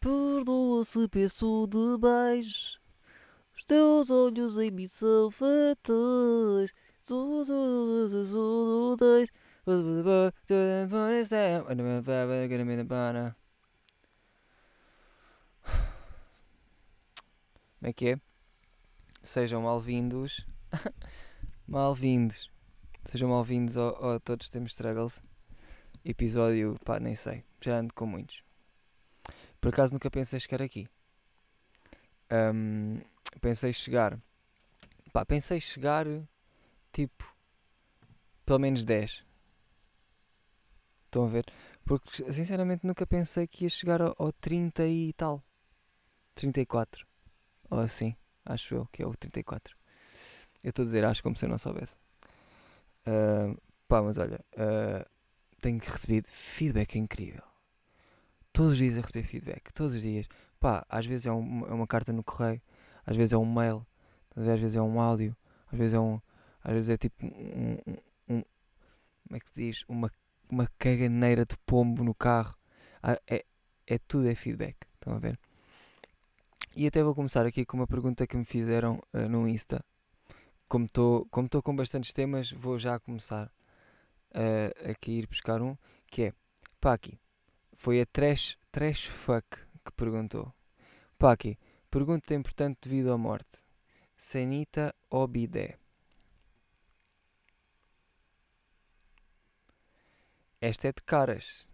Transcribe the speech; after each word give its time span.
Perdoa 0.00 0.82
se 0.82 1.06
peço 1.08 1.66
demais. 1.66 2.80
Os 3.54 3.64
teus 3.64 4.08
olhos 4.08 4.56
em 4.56 4.70
mim 4.70 4.86
são 4.86 5.30
fatais. 5.30 6.72
Como 7.06 7.42
é 17.82 17.92
que 17.92 18.08
é? 18.08 18.20
Sejam 19.22 19.62
mal-vindos. 19.62 20.46
mal-vindos. 21.68 22.50
Sejam 23.04 23.28
mal-vindos 23.28 23.76
ao, 23.76 24.02
ao 24.02 24.20
Todos 24.20 24.48
Temos 24.48 24.72
Struggles. 24.72 25.22
Episódio, 26.02 26.78
pá, 26.86 26.98
nem 26.98 27.14
sei. 27.14 27.44
Já 27.60 27.80
ando 27.80 27.92
com 27.92 28.06
muitos. 28.06 28.49
Por 29.60 29.68
acaso 29.68 29.92
nunca 29.92 30.10
pensei 30.10 30.40
chegar 30.40 30.62
aqui. 30.62 30.86
Ahm, 32.30 33.00
pensei 33.40 33.72
chegar. 33.72 34.18
Pá, 35.12 35.24
pensei 35.24 35.60
chegar 35.60 36.06
tipo. 36.92 37.34
Pelo 38.46 38.58
menos 38.58 38.84
10. 38.84 39.24
Estão 41.06 41.24
a 41.24 41.28
ver? 41.28 41.46
Porque 41.84 42.32
sinceramente 42.32 42.86
nunca 42.86 43.06
pensei 43.06 43.46
que 43.46 43.64
ia 43.64 43.70
chegar 43.70 44.00
ao, 44.00 44.14
ao 44.18 44.32
30 44.32 44.86
e 44.86 45.12
tal. 45.12 45.42
34. 46.34 47.06
Ou 47.68 47.80
assim. 47.80 48.16
Acho 48.44 48.74
eu 48.74 48.86
que 48.92 49.02
é 49.02 49.06
o 49.06 49.14
34. 49.14 49.76
Eu 50.62 50.70
estou 50.70 50.82
a 50.82 50.86
dizer 50.86 51.04
acho 51.04 51.22
como 51.22 51.36
se 51.36 51.44
eu 51.44 51.48
não 51.48 51.58
soubesse. 51.58 51.96
Ah, 53.06 53.54
pá, 53.88 54.02
mas 54.02 54.18
olha. 54.18 54.44
ah, 54.56 55.06
tenho 55.60 55.78
recebido 55.80 56.28
feedback 56.28 56.96
incrível. 56.96 57.49
Todos 58.52 58.72
os 58.72 58.78
dias 58.78 58.98
a 58.98 59.00
receber 59.00 59.22
feedback. 59.24 59.72
Todos 59.72 59.94
os 59.94 60.02
dias. 60.02 60.26
Pá, 60.58 60.84
às 60.88 61.06
vezes 61.06 61.26
é, 61.26 61.32
um- 61.32 61.66
é 61.66 61.72
uma 61.72 61.86
carta 61.86 62.12
no 62.12 62.22
correio. 62.22 62.60
Às 63.06 63.16
vezes 63.16 63.32
é 63.32 63.38
um 63.38 63.50
mail. 63.50 63.86
Às 64.36 64.44
vezes 64.60 64.76
é 64.76 64.82
um 64.82 65.00
áudio. 65.00 65.36
Às 65.72 65.78
vezes 65.78 65.94
é 65.94 66.00
um. 66.00 66.20
Às 66.62 66.72
vezes 66.74 66.90
é 66.90 66.96
tipo 66.98 67.24
um. 67.26 67.78
um- 67.86 68.36
um- 68.36 68.44
como 69.26 69.36
é 69.36 69.40
que 69.40 69.48
se 69.50 69.54
diz? 69.54 69.84
Uma, 69.88 70.10
uma 70.50 70.66
caganeira 70.78 71.44
de 71.46 71.56
pombo 71.64 72.02
no 72.04 72.14
carro. 72.14 72.54
Ah, 73.02 73.18
é, 73.28 73.44
é 73.86 73.98
tudo 73.98 74.28
é 74.28 74.34
feedback. 74.34 74.76
Estão 74.94 75.14
a 75.14 75.18
ver? 75.18 75.38
E 76.76 76.86
até 76.86 77.02
vou 77.02 77.14
começar 77.14 77.46
aqui 77.46 77.64
com 77.64 77.76
uma 77.76 77.86
pergunta 77.86 78.26
que 78.26 78.36
me 78.36 78.44
fizeram 78.44 79.00
ah, 79.12 79.28
no 79.28 79.48
Insta. 79.48 79.84
Como 80.68 80.84
estou 80.86 81.26
como 81.30 81.48
com 81.62 81.74
bastantes 81.74 82.12
temas, 82.12 82.52
vou 82.52 82.76
já 82.78 82.98
começar 83.00 83.50
ah, 84.34 84.90
aqui 84.90 85.12
ir 85.20 85.26
buscar 85.26 85.62
um. 85.62 85.76
Que 86.08 86.24
é, 86.24 86.32
pá, 86.80 86.92
aqui. 86.94 87.18
Foi 87.82 87.96
a 88.02 88.06
Trash, 88.16 88.58
trash 88.70 89.06
Fuck 89.06 89.48
que 89.84 89.92
perguntou. 89.96 90.52
Pá, 91.18 91.32
aqui. 91.32 91.58
Pergunta 91.90 92.34
importante 92.34 92.78
de 92.82 92.90
vida 92.90 93.10
ou 93.12 93.18
morte. 93.18 93.56
Sanita 94.16 94.94
ou 95.08 95.26
bidé? 95.26 95.78
Esta 100.60 100.88
é 100.88 100.92
de 100.92 101.02
caras. 101.02 101.66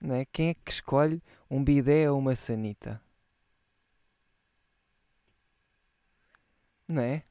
Não 0.00 0.14
é? 0.14 0.24
Quem 0.26 0.50
é 0.50 0.54
que 0.54 0.70
escolhe 0.70 1.22
um 1.50 1.64
bidé 1.64 2.10
ou 2.10 2.18
uma 2.18 2.36
sanita? 2.36 3.02
Não 6.88 7.02
é? 7.02 7.22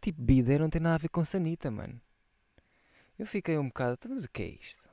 Tipo, 0.00 0.22
bidé 0.22 0.58
não 0.58 0.70
tem 0.70 0.80
nada 0.80 0.96
a 0.96 0.98
ver 0.98 1.08
com 1.08 1.24
sanita, 1.24 1.70
mano. 1.70 2.00
Eu 3.18 3.26
fiquei 3.26 3.58
um 3.58 3.66
bocado. 3.66 3.94
"Então, 3.94 4.12
Mas 4.14 4.24
o 4.24 4.30
que 4.30 4.42
é 4.42 4.46
isto? 4.46 4.83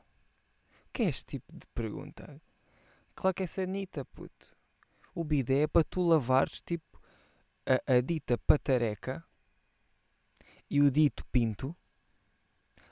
Que 0.93 1.03
é 1.03 1.09
este 1.09 1.25
tipo 1.25 1.53
de 1.53 1.67
pergunta? 1.73 2.41
Claro 3.15 3.33
que 3.33 3.43
é 3.43 3.47
sanita, 3.47 4.03
puto. 4.05 4.55
O 5.13 5.23
bidé 5.23 5.63
é 5.63 5.67
para 5.67 5.83
tu 5.83 6.01
lavares, 6.01 6.61
tipo, 6.61 7.01
a, 7.65 7.95
a 7.95 8.01
dita 8.01 8.37
patareca 8.37 9.23
e 10.69 10.81
o 10.81 10.89
dito 10.89 11.25
pinto. 11.25 11.75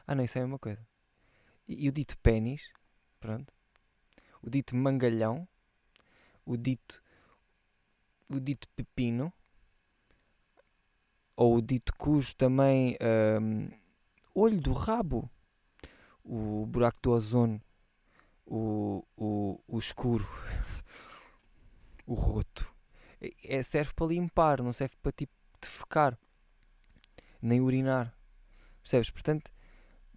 Ah, 0.06 0.16
não, 0.16 0.24
isso 0.24 0.38
é 0.38 0.42
a 0.42 0.46
mesma 0.46 0.60
coisa. 0.60 0.86
E, 1.68 1.86
e 1.86 1.90
o 1.90 1.92
dito 1.92 2.18
pênis, 2.20 2.62
pronto. 3.20 3.54
O 4.42 4.50
dito 4.50 4.76
mangalhão. 4.76 5.48
O 6.46 6.58
dito. 6.58 7.02
O 8.30 8.40
dito 8.40 8.68
pepino. 8.76 9.32
Ou 11.36 11.58
o 11.58 11.62
dito 11.62 11.94
cujo 11.96 12.36
também. 12.36 12.98
ahm, 13.02 13.70
olho 14.34 14.60
do 14.60 14.74
rabo. 14.74 15.30
O 16.24 16.66
buraco 16.66 17.00
do 17.02 17.12
ozono. 17.12 17.62
O, 18.52 19.06
o, 19.16 19.62
o 19.68 19.78
escuro. 19.78 20.28
o 22.08 22.16
roto. 22.16 22.68
É, 23.22 23.58
é- 23.58 23.64
serve 23.64 23.94
para 23.94 24.08
limpar, 24.08 24.62
não 24.64 24.74
serve 24.74 24.96
para 25.02 25.12
tipo 25.12 25.34
defecar. 25.62 26.18
Nem 27.40 27.62
urinar. 27.62 28.14
Percebes? 28.82 29.12
Portanto, 29.12 29.52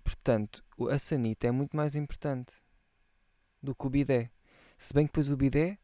portanto, 0.02 0.64
a 0.90 0.98
sanita 0.98 1.46
é 1.46 1.50
muito 1.50 1.76
mais 1.76 1.94
importante 1.94 2.54
do 3.62 3.74
que 3.74 3.86
o 3.86 3.90
bidé. 3.90 4.30
Se 4.78 4.94
bem 4.94 5.06
que 5.06 5.12
depois 5.12 5.30
o 5.30 5.36
bidé 5.36 5.78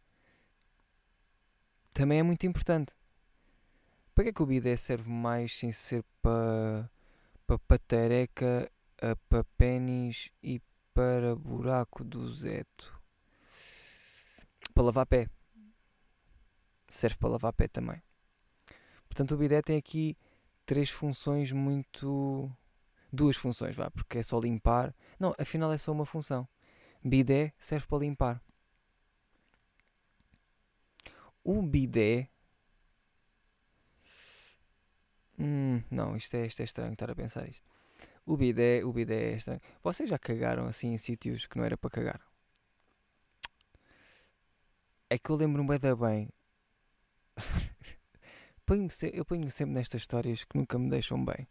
também 1.93 2.19
é 2.19 2.23
muito 2.23 2.47
importante. 2.47 2.95
Para 4.15 4.25
que 4.25 4.31
é 4.31 4.33
que 4.33 4.43
o 4.43 4.47
bidé 4.47 4.77
serve 4.77 5.11
mais 5.11 5.55
sem 5.57 5.71
ser 5.71 6.03
para 6.23 6.91
para 7.47 7.59
patareca, 7.61 8.71
para 9.29 9.43
pênis 9.57 10.31
e 10.43 10.61
para 10.99 11.37
buraco 11.37 12.03
do 12.03 12.29
zeto? 12.33 13.01
Para 14.75 14.83
lavar 14.83 15.07
pé. 15.07 15.31
Serve 16.89 17.17
para 17.19 17.29
lavar 17.29 17.53
pé 17.53 17.69
também. 17.69 18.03
Portanto, 19.09 19.33
o 19.33 19.37
bidé 19.37 19.63
tem 19.63 19.77
aqui 19.77 20.19
três 20.67 20.91
funções 20.91 21.53
muito. 21.53 22.51
Duas 23.13 23.37
funções, 23.37 23.77
vá, 23.77 23.89
porque 23.93 24.19
é 24.19 24.23
só 24.25 24.41
limpar. 24.41 24.93
Não, 25.21 25.33
afinal 25.39 25.73
é 25.73 25.79
só 25.79 25.93
uma 25.93 26.05
função. 26.05 26.49
Bidé 27.05 27.53
serve 27.61 27.87
para 27.87 27.99
limpar. 27.99 28.43
O 31.45 31.63
bidé. 31.63 32.29
Hum, 35.39 35.81
não, 35.89 36.17
isto 36.17 36.35
é, 36.35 36.45
isto 36.45 36.59
é 36.61 36.65
estranho 36.65 36.93
estar 36.93 37.09
a 37.09 37.15
pensar 37.15 37.49
isto. 37.49 37.63
O 38.28 38.37
bidé, 38.37 38.84
o 38.84 38.93
bidé 38.93 39.33
é 39.33 39.37
estranho. 39.37 39.61
Vocês 39.83 40.06
já 40.06 40.19
cagaram 40.19 40.66
assim 40.66 40.93
em 40.93 40.99
sítios 40.99 41.47
que 41.47 41.56
não 41.56 41.65
era 41.65 41.78
para 41.78 41.89
cagar? 41.89 42.21
É 45.09 45.16
que 45.16 45.31
eu 45.31 45.37
lembro-me 45.37 45.78
da 45.78 45.97
bem. 45.97 46.28
Eu 49.15 49.25
ponho-me 49.25 49.50
sempre 49.50 49.75
nestas 49.75 50.03
histórias 50.03 50.44
que 50.44 50.59
nunca 50.59 50.78
me 50.78 50.91
deixam 50.91 51.25
bem. 51.25 51.49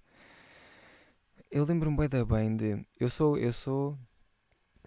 Eu 1.49 1.65
lembro-me 1.65 2.07
da 2.07 2.23
bem 2.23 2.55
de. 2.55 2.85
Eu 2.99 3.09
sou. 3.09 3.39
Eu 3.39 3.51
sou. 3.51 3.97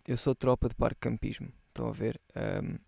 Eu 0.07 0.17
sou 0.17 0.33
tropa 0.33 0.69
de 0.69 0.77
parque 0.77 1.01
campismo. 1.01 1.53
Estão 1.67 1.89
a 1.89 1.93
ver? 1.93 2.21
Ahm, 2.37 2.79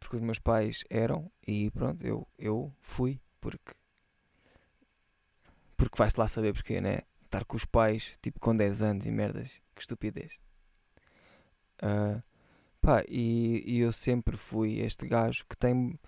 porque 0.00 0.16
os 0.16 0.22
meus 0.22 0.40
pais 0.40 0.82
eram 0.90 1.30
e 1.46 1.70
pronto, 1.70 2.04
eu, 2.04 2.26
eu 2.36 2.74
fui 2.80 3.20
porque. 3.40 3.72
Porque 5.76 5.96
vai-se 5.96 6.18
lá 6.18 6.26
saber 6.26 6.52
porque, 6.52 6.80
né? 6.80 7.02
Estar 7.26 7.44
com 7.44 7.56
os 7.56 7.64
pais, 7.64 8.16
tipo 8.22 8.40
com 8.40 8.56
10 8.56 8.82
anos 8.82 9.06
e 9.06 9.10
merdas. 9.10 9.60
Que 9.74 9.82
estupidez. 9.82 10.38
Ah, 11.80 12.22
pá, 12.80 13.04
e, 13.08 13.62
e 13.66 13.80
eu 13.80 13.92
sempre 13.92 14.36
fui 14.36 14.80
este 14.80 15.06
gajo 15.06 15.44
que 15.48 15.56
tem, 15.56 15.98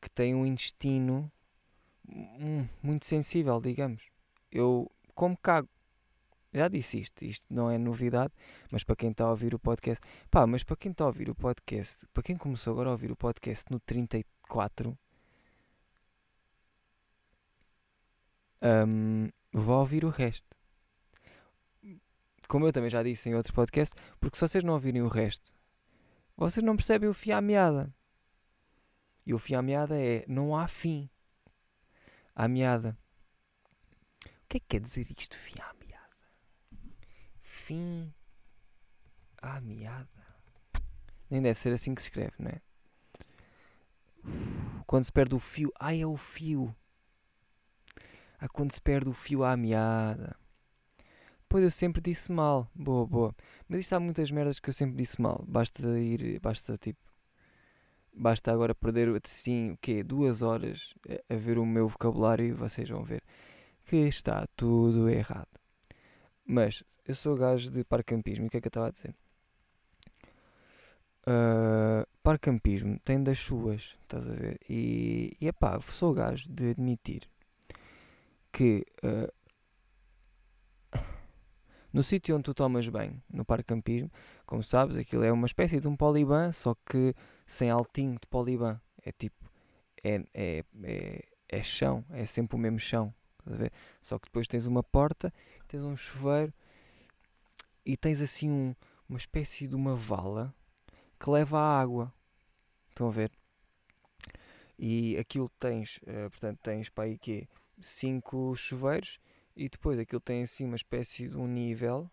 que 0.00 0.10
tem 0.10 0.34
um 0.34 0.46
intestino 0.46 1.30
muito 2.82 3.04
sensível, 3.06 3.60
digamos. 3.60 4.08
Eu 4.50 4.90
como 5.14 5.36
cago. 5.36 5.68
Já 6.52 6.68
disse 6.68 7.00
isto, 7.00 7.22
isto 7.24 7.46
não 7.50 7.70
é 7.70 7.76
novidade, 7.76 8.32
mas 8.72 8.82
para 8.82 8.96
quem 8.96 9.10
está 9.10 9.24
a 9.24 9.30
ouvir 9.30 9.54
o 9.54 9.58
podcast, 9.58 10.02
pá, 10.30 10.46
mas 10.46 10.64
para 10.64 10.76
quem 10.76 10.90
está 10.90 11.04
a 11.04 11.08
ouvir 11.08 11.28
o 11.28 11.34
podcast, 11.34 12.06
para 12.14 12.22
quem 12.22 12.36
começou 12.36 12.72
agora 12.72 12.88
a 12.88 12.92
ouvir 12.92 13.10
o 13.12 13.16
podcast 13.16 13.66
no 13.70 13.78
34, 13.80 14.96
hum, 18.62 19.28
vou 19.60 19.78
ouvir 19.78 20.04
o 20.04 20.10
resto. 20.10 20.46
Como 22.48 22.66
eu 22.66 22.72
também 22.72 22.90
já 22.90 23.02
disse 23.02 23.28
em 23.28 23.34
outros 23.34 23.54
podcasts, 23.54 24.00
porque 24.20 24.36
se 24.36 24.46
vocês 24.46 24.62
não 24.62 24.74
ouvirem 24.74 25.02
o 25.02 25.08
resto, 25.08 25.52
vocês 26.36 26.64
não 26.64 26.76
percebem 26.76 27.08
o 27.08 27.14
fim 27.14 27.30
à 27.30 27.40
meada. 27.40 27.92
E 29.24 29.34
o 29.34 29.38
fim 29.38 29.54
à 29.54 29.62
meada 29.62 29.98
é 30.00 30.24
não 30.28 30.56
há 30.56 30.68
fim 30.68 31.10
à 32.34 32.46
meada. 32.46 32.96
O 34.24 34.48
que 34.48 34.58
é 34.58 34.60
que 34.60 34.66
quer 34.68 34.80
dizer 34.80 35.06
isto, 35.16 35.36
fim 35.36 35.60
à 35.60 35.74
meada? 35.74 36.16
Fim 37.42 38.14
à 39.42 39.60
meada. 39.60 40.08
Nem 41.28 41.42
deve 41.42 41.58
ser 41.58 41.72
assim 41.72 41.94
que 41.94 42.02
se 42.02 42.08
escreve, 42.08 42.34
não 42.38 42.50
é? 42.50 42.60
Quando 44.86 45.04
se 45.04 45.12
perde 45.12 45.34
o 45.34 45.40
fio. 45.40 45.72
Ai, 45.80 46.00
é 46.00 46.06
o 46.06 46.16
fio. 46.16 46.74
Ah, 48.38 48.48
quando 48.48 48.72
se 48.72 48.80
perde 48.80 49.08
o 49.08 49.12
fio 49.12 49.44
à 49.44 49.56
meada. 49.56 50.36
Pois 51.48 51.62
eu 51.64 51.70
sempre 51.70 52.00
disse 52.02 52.30
mal. 52.32 52.68
Boa, 52.74 53.06
boa. 53.06 53.36
Mas 53.68 53.80
isto 53.80 53.94
há 53.94 54.00
muitas 54.00 54.30
merdas 54.30 54.58
que 54.58 54.68
eu 54.68 54.74
sempre 54.74 54.96
disse 54.96 55.20
mal. 55.20 55.44
Basta 55.46 55.82
ir. 55.98 56.40
Basta 56.40 56.76
tipo. 56.76 57.00
basta 58.14 58.52
agora 58.52 58.74
perder 58.74 59.08
assim, 59.24 59.72
o 59.72 59.78
quê? 59.78 60.02
Duas 60.02 60.42
horas 60.42 60.94
a, 61.28 61.34
ver 61.36 61.58
o 61.58 61.66
meu 61.66 61.88
vocabulário 61.88 62.46
e 62.46 62.52
vocês 62.52 62.88
vão 62.88 63.02
ver 63.04 63.22
que 63.84 63.96
está 63.96 64.46
tudo 64.56 65.08
errado. 65.08 65.48
Mas 66.44 66.82
eu 67.06 67.14
sou 67.14 67.36
gajo 67.36 67.70
de 67.70 67.84
parcampismo 67.84 68.46
o 68.46 68.50
que 68.50 68.56
é 68.56 68.60
que 68.60 68.66
eu 68.66 68.70
estava 68.70 68.88
a 68.88 68.90
dizer? 68.90 69.14
Uh, 71.28 72.06
parcampismo 72.22 72.98
tem 73.00 73.22
das 73.22 73.38
suas, 73.38 73.96
estás 74.02 74.28
a 74.28 74.32
ver? 74.32 74.58
E, 74.68 75.36
e 75.40 75.48
epá, 75.48 75.80
sou 75.80 76.12
gajo 76.14 76.48
de 76.48 76.70
admitir 76.70 77.28
que 78.56 78.86
uh, 79.04 79.30
no 81.92 82.02
sítio 82.02 82.34
onde 82.34 82.44
tu 82.44 82.54
tomas 82.54 82.88
bem, 82.88 83.22
no 83.30 83.44
parcampismo, 83.44 84.10
como 84.46 84.62
sabes, 84.62 84.96
aquilo 84.96 85.24
é 85.24 85.30
uma 85.30 85.44
espécie 85.46 85.78
de 85.78 85.86
um 85.86 85.94
poliban, 85.94 86.52
só 86.52 86.74
que 86.74 87.14
sem 87.46 87.68
altinho 87.68 88.14
de 88.14 88.26
poliban. 88.26 88.80
É 89.04 89.12
tipo, 89.12 89.44
é, 90.02 90.24
é, 90.32 90.64
é, 90.84 91.24
é 91.50 91.62
chão, 91.62 92.02
é 92.08 92.24
sempre 92.24 92.56
o 92.56 92.58
mesmo 92.58 92.78
chão. 92.78 93.14
Só 94.00 94.18
que 94.18 94.24
depois 94.24 94.48
tens 94.48 94.64
uma 94.64 94.82
porta, 94.82 95.30
tens 95.68 95.82
um 95.82 95.94
chuveiro 95.94 96.52
e 97.84 97.94
tens 97.94 98.22
assim 98.22 98.50
um, 98.50 98.74
uma 99.06 99.18
espécie 99.18 99.68
de 99.68 99.74
uma 99.74 99.94
vala 99.94 100.54
que 101.20 101.28
leva 101.28 101.58
à 101.60 101.78
água. 101.78 102.10
Estão 102.88 103.08
a 103.08 103.10
ver? 103.10 103.30
E 104.78 105.18
aquilo 105.18 105.50
tens, 105.58 105.98
uh, 105.98 106.30
portanto, 106.30 106.58
tens 106.62 106.88
para 106.88 107.04
aí 107.04 107.18
quê? 107.18 107.46
5 107.80 108.54
chuveiros 108.56 109.18
e 109.54 109.68
depois 109.68 109.98
aquilo 109.98 110.20
tem 110.20 110.42
assim 110.42 110.64
uma 110.64 110.76
espécie 110.76 111.28
de 111.28 111.36
um 111.36 111.46
nível 111.46 112.10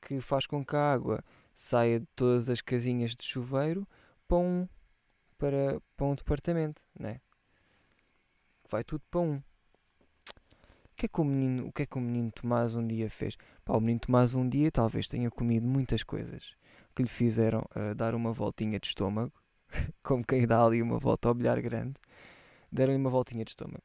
que 0.00 0.20
faz 0.20 0.46
com 0.46 0.64
que 0.64 0.76
a 0.76 0.92
água 0.92 1.24
saia 1.54 2.00
de 2.00 2.06
todas 2.16 2.48
as 2.48 2.60
casinhas 2.60 3.14
de 3.14 3.24
chuveiro 3.24 3.86
para 4.26 4.38
um, 4.38 4.68
para, 5.38 5.80
para 5.96 6.06
um 6.06 6.14
departamento, 6.14 6.82
né? 6.98 7.20
Vai 8.68 8.82
tudo 8.82 9.02
para 9.10 9.20
um. 9.20 9.36
O 9.36 10.96
que, 10.96 11.06
é 11.06 11.08
que 11.08 11.20
o, 11.20 11.24
menino, 11.24 11.66
o 11.66 11.72
que 11.72 11.82
é 11.82 11.86
que 11.86 11.98
o 11.98 12.00
menino 12.00 12.30
Tomás 12.30 12.74
um 12.74 12.86
dia 12.86 13.10
fez? 13.10 13.36
Pá, 13.64 13.74
o 13.74 13.80
menino 13.80 14.00
Tomás 14.00 14.34
um 14.34 14.48
dia 14.48 14.70
talvez 14.70 15.08
tenha 15.08 15.30
comido 15.30 15.66
muitas 15.66 16.02
coisas 16.02 16.56
que 16.94 17.02
lhe 17.02 17.08
fizeram 17.08 17.64
uh, 17.74 17.94
dar 17.94 18.14
uma 18.14 18.32
voltinha 18.32 18.78
de 18.78 18.86
estômago, 18.86 19.32
como 20.02 20.24
quem 20.24 20.46
dá 20.46 20.64
ali 20.64 20.80
uma 20.80 20.98
volta 20.98 21.28
ao 21.28 21.34
bilhar 21.34 21.60
grande, 21.60 21.94
deram-lhe 22.70 22.98
uma 22.98 23.10
voltinha 23.10 23.44
de 23.44 23.50
estômago. 23.50 23.82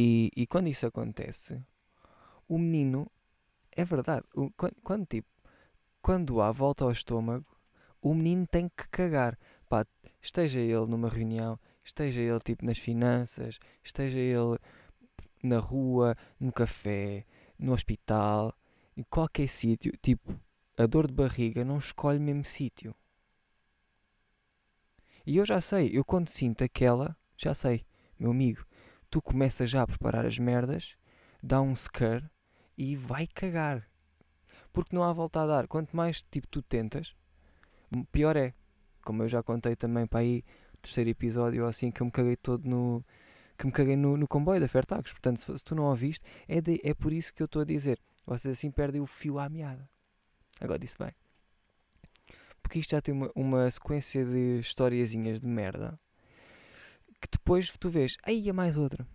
E, 0.00 0.30
e 0.36 0.46
quando 0.46 0.68
isso 0.68 0.86
acontece, 0.86 1.60
o 2.48 2.56
menino, 2.56 3.10
é 3.72 3.84
verdade, 3.84 4.24
o, 4.32 4.48
quando, 4.52 4.76
quando, 4.84 5.06
tipo, 5.06 5.28
quando 6.00 6.40
há 6.40 6.52
volta 6.52 6.84
ao 6.84 6.92
estômago, 6.92 7.44
o 8.00 8.14
menino 8.14 8.46
tem 8.46 8.68
que 8.68 8.88
cagar. 8.90 9.36
Pá, 9.68 9.84
esteja 10.22 10.60
ele 10.60 10.86
numa 10.86 11.08
reunião, 11.08 11.58
esteja 11.82 12.20
ele 12.20 12.38
tipo 12.38 12.64
nas 12.64 12.78
finanças, 12.78 13.58
esteja 13.82 14.20
ele 14.20 14.60
na 15.42 15.58
rua, 15.58 16.16
no 16.38 16.52
café, 16.52 17.26
no 17.58 17.72
hospital, 17.72 18.54
em 18.96 19.02
qualquer 19.02 19.48
sítio, 19.48 19.92
tipo, 20.00 20.32
a 20.76 20.86
dor 20.86 21.08
de 21.08 21.12
barriga 21.12 21.64
não 21.64 21.78
escolhe 21.78 22.18
o 22.18 22.22
mesmo 22.22 22.44
sítio. 22.44 22.94
E 25.26 25.38
eu 25.38 25.44
já 25.44 25.60
sei, 25.60 25.90
eu 25.92 26.04
quando 26.04 26.28
sinto 26.28 26.62
aquela, 26.62 27.16
já 27.36 27.52
sei, 27.52 27.84
meu 28.16 28.30
amigo, 28.30 28.67
tu 29.10 29.22
começas 29.22 29.70
já 29.70 29.82
a 29.82 29.86
preparar 29.86 30.26
as 30.26 30.38
merdas, 30.38 30.96
dá 31.42 31.60
um 31.60 31.74
scare 31.74 32.28
e 32.76 32.96
vai 32.96 33.26
cagar. 33.26 33.88
Porque 34.72 34.94
não 34.94 35.02
há 35.02 35.12
volta 35.12 35.42
a 35.42 35.46
dar. 35.46 35.66
Quanto 35.66 35.96
mais 35.96 36.22
tipo 36.22 36.46
tu 36.46 36.62
tentas, 36.62 37.14
pior 38.12 38.36
é. 38.36 38.54
Como 39.02 39.22
eu 39.22 39.28
já 39.28 39.42
contei 39.42 39.74
também 39.74 40.06
para 40.06 40.20
aí, 40.20 40.44
terceiro 40.82 41.10
episódio 41.10 41.66
assim, 41.66 41.90
que 41.90 42.02
eu 42.02 42.06
me 42.06 42.12
caguei 42.12 42.36
todo 42.36 42.68
no. 42.68 43.04
que 43.56 43.66
me 43.66 43.72
caguei 43.72 43.96
no, 43.96 44.16
no 44.16 44.28
comboio 44.28 44.60
da 44.60 44.68
Fertagos. 44.68 45.12
Portanto, 45.12 45.38
se, 45.38 45.58
se, 45.58 45.64
tu 45.64 45.74
não 45.74 45.84
ouviste, 45.84 46.24
é, 46.46 46.60
de, 46.60 46.80
é 46.84 46.92
por 46.94 47.12
isso 47.12 47.32
que 47.32 47.42
eu 47.42 47.46
estou 47.46 47.62
a 47.62 47.64
dizer. 47.64 47.98
Vocês 48.26 48.58
assim 48.58 48.70
perdem 48.70 49.00
o 49.00 49.06
fio 49.06 49.38
à 49.38 49.48
meada. 49.48 49.88
Agora 50.60 50.78
disse 50.78 50.98
bem. 50.98 51.12
Porque 52.62 52.78
isto 52.78 52.90
já 52.90 53.00
tem 53.00 53.14
uma, 53.14 53.30
uma 53.34 53.70
sequência 53.70 54.24
de 54.24 54.58
historiazinhas 54.58 55.40
de 55.40 55.46
merda 55.46 55.98
que 57.20 57.28
depois 57.30 57.70
tu 57.78 57.90
vês, 57.90 58.16
aí 58.22 58.48
é 58.48 58.52
mais 58.52 58.76
outra. 58.76 59.06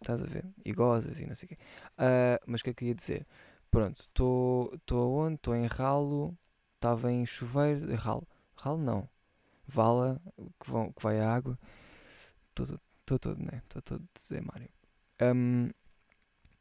Estás 0.00 0.20
a 0.20 0.26
ver? 0.26 0.44
E 0.64 0.72
gozas 0.72 1.20
e 1.20 1.26
não 1.26 1.34
sei 1.34 1.46
o 1.46 1.48
quê. 1.50 1.58
Uh, 1.92 2.42
mas 2.46 2.60
o 2.60 2.64
que 2.64 2.70
é 2.70 2.74
que 2.74 2.84
eu 2.84 2.88
ia 2.88 2.94
dizer? 2.94 3.26
Pronto, 3.70 4.02
estou 4.02 5.16
onde? 5.16 5.36
Estou 5.36 5.54
em 5.54 5.66
ralo, 5.66 6.36
estava 6.74 7.10
em 7.10 7.24
chuveiro, 7.24 7.94
ralo, 7.94 8.26
ralo 8.56 8.78
não, 8.78 9.08
vala, 9.66 10.20
que, 10.60 10.70
vão, 10.70 10.92
que 10.92 11.02
vai 11.02 11.20
a 11.20 11.32
água. 11.32 11.58
Estou 12.50 13.18
todo, 13.18 13.38
né? 13.38 13.62
Estou 13.64 13.80
todo 13.80 14.02
a 14.02 14.18
dizer, 14.18 14.42
Mário. 14.42 14.68
Um, 15.20 15.70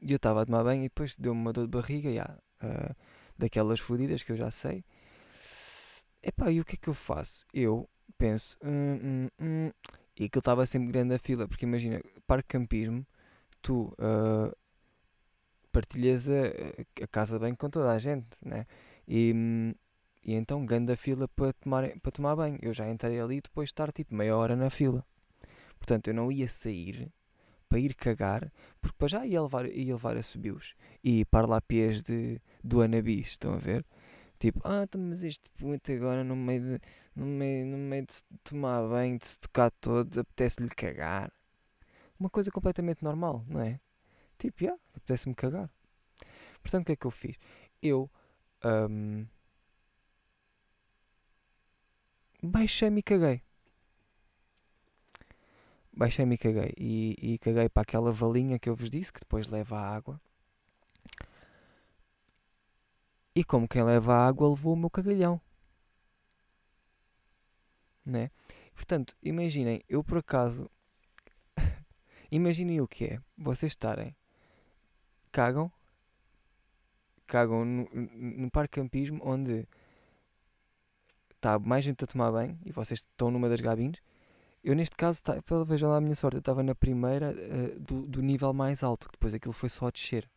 e 0.01 0.11
eu 0.11 0.15
estava 0.15 0.41
a 0.41 0.45
tomar 0.45 0.63
banho 0.63 0.83
e 0.83 0.89
depois 0.89 1.17
deu-me 1.17 1.41
uma 1.41 1.53
dor 1.53 1.65
de 1.65 1.71
barriga, 1.71 2.09
yeah, 2.09 2.37
uh, 2.63 2.95
daquelas 3.37 3.79
fodidas 3.79 4.23
que 4.23 4.31
eu 4.31 4.37
já 4.37 4.49
sei. 4.49 4.85
Epá, 6.23 6.51
e 6.51 6.61
o 6.61 6.65
que 6.65 6.75
é 6.75 6.77
que 6.77 6.87
eu 6.87 6.93
faço? 6.93 7.45
Eu 7.53 7.89
penso, 8.21 8.55
hum, 8.63 8.99
hum, 9.03 9.29
hum, 9.41 9.71
e 10.15 10.25
aquilo 10.25 10.41
estava 10.41 10.63
sempre 10.67 10.91
grande 10.91 11.15
a 11.15 11.17
fila, 11.17 11.47
porque 11.47 11.65
imagina, 11.65 11.99
parque 12.27 12.49
campismo, 12.49 13.03
tu 13.63 13.95
uh, 13.97 14.55
partilhas 15.71 16.29
a, 16.29 17.03
a, 17.03 17.07
casa 17.07 17.39
bem 17.39 17.55
com 17.55 17.67
toda 17.67 17.89
a 17.89 17.97
gente, 17.97 18.27
né? 18.45 18.67
E, 19.07 19.33
hum, 19.35 19.73
e 20.23 20.35
então 20.35 20.63
grande 20.63 20.91
a 20.93 20.95
fila 20.95 21.27
para 21.29 21.51
tomar, 21.53 21.89
para 21.99 22.11
tomar 22.11 22.35
banho. 22.35 22.59
Eu 22.61 22.71
já 22.73 22.87
entrei 22.87 23.19
ali 23.19 23.41
depois 23.41 23.69
de 23.69 23.73
estar 23.73 23.91
tipo 23.91 24.13
meia 24.13 24.37
hora 24.37 24.55
na 24.55 24.69
fila. 24.69 25.03
Portanto, 25.79 26.09
eu 26.09 26.13
não 26.13 26.31
ia 26.31 26.47
sair 26.47 27.11
para 27.67 27.79
ir 27.79 27.95
cagar, 27.95 28.51
porque 28.79 28.97
para 28.99 29.07
já 29.07 29.25
ia 29.25 29.41
levar, 29.41 29.65
ia 29.65 29.95
levar 29.95 30.15
a 30.15 30.21
subios 30.21 30.75
e 31.03 31.25
parlapiés 31.25 32.03
de, 32.03 32.39
do 32.63 32.83
Anabis, 32.83 33.29
estão 33.29 33.53
a 33.53 33.57
ver? 33.57 33.83
Tipo, 34.37 34.61
ah, 34.63 34.83
então, 34.83 35.01
mas 35.01 35.23
este 35.23 35.49
puto 35.51 35.91
agora 35.91 36.23
no 36.23 36.35
meio 36.35 36.61
de, 36.61 36.81
no 37.15 37.25
meio, 37.25 37.65
no 37.65 37.77
meio 37.77 38.05
de 38.05 38.13
se 38.13 38.23
tomar 38.43 38.87
banho, 38.87 39.17
de 39.17 39.27
se 39.27 39.39
tocar 39.39 39.71
todos, 39.71 40.17
apetece-lhe 40.17 40.69
cagar. 40.69 41.31
Uma 42.19 42.29
coisa 42.29 42.51
completamente 42.51 43.03
normal, 43.03 43.43
não 43.47 43.61
é? 43.61 43.79
Tipo, 44.37 44.63
yeah, 44.63 44.81
apetece-me 44.95 45.35
cagar. 45.35 45.69
Portanto, 46.61 46.83
o 46.83 46.85
que 46.87 46.91
é 46.93 46.95
que 46.95 47.07
eu 47.07 47.11
fiz? 47.11 47.37
Eu 47.81 48.09
um, 48.63 49.25
baixei-me 52.43 52.99
e 52.99 53.03
caguei. 53.03 53.41
Baixei-me 55.93 56.35
e 56.35 56.37
caguei. 56.37 56.73
E, 56.77 57.33
e 57.33 57.37
caguei 57.39 57.69
para 57.69 57.83
aquela 57.83 58.11
valinha 58.11 58.59
que 58.59 58.69
eu 58.69 58.75
vos 58.75 58.89
disse, 58.89 59.11
que 59.11 59.19
depois 59.19 59.47
leva 59.49 59.77
a 59.77 59.95
água. 59.95 60.19
E 63.35 63.43
como 63.43 63.67
quem 63.67 63.83
leva 63.83 64.13
a 64.13 64.27
água 64.27 64.49
levou 64.49 64.73
o 64.73 64.77
meu 64.77 64.89
cagalhão. 64.89 65.41
Né? 68.05 68.31
Portanto, 68.73 69.15
imaginem, 69.21 69.83
eu 69.87 70.03
por 70.03 70.17
acaso. 70.17 70.69
imaginem 72.31 72.81
o 72.81 72.87
que 72.87 73.05
é 73.05 73.19
vocês 73.37 73.71
estarem. 73.71 74.15
Cagam. 75.31 75.71
Cagam 77.27 77.63
no, 77.63 77.89
no 77.93 78.51
parque 78.51 78.79
campismo 78.79 79.21
onde 79.23 79.67
está 81.35 81.57
mais 81.57 81.83
gente 81.83 82.03
a 82.03 82.07
tomar 82.07 82.31
banho 82.31 82.59
e 82.65 82.71
vocês 82.71 82.99
estão 82.99 83.31
numa 83.31 83.47
das 83.47 83.61
gabines. 83.61 84.01
Eu, 84.63 84.75
neste 84.75 84.95
caso, 84.95 85.23
tá, 85.23 85.41
vejam 85.65 85.89
lá 85.89 85.97
a 85.97 86.01
minha 86.01 86.13
sorte, 86.13 86.35
eu 86.35 86.39
estava 86.39 86.61
na 86.61 86.75
primeira 86.75 87.31
uh, 87.31 87.79
do, 87.79 88.05
do 88.05 88.21
nível 88.21 88.53
mais 88.53 88.83
alto, 88.83 89.07
depois 89.11 89.33
aquilo 89.33 89.53
foi 89.53 89.69
só 89.69 89.87
a 89.87 89.91
descer. 89.91 90.29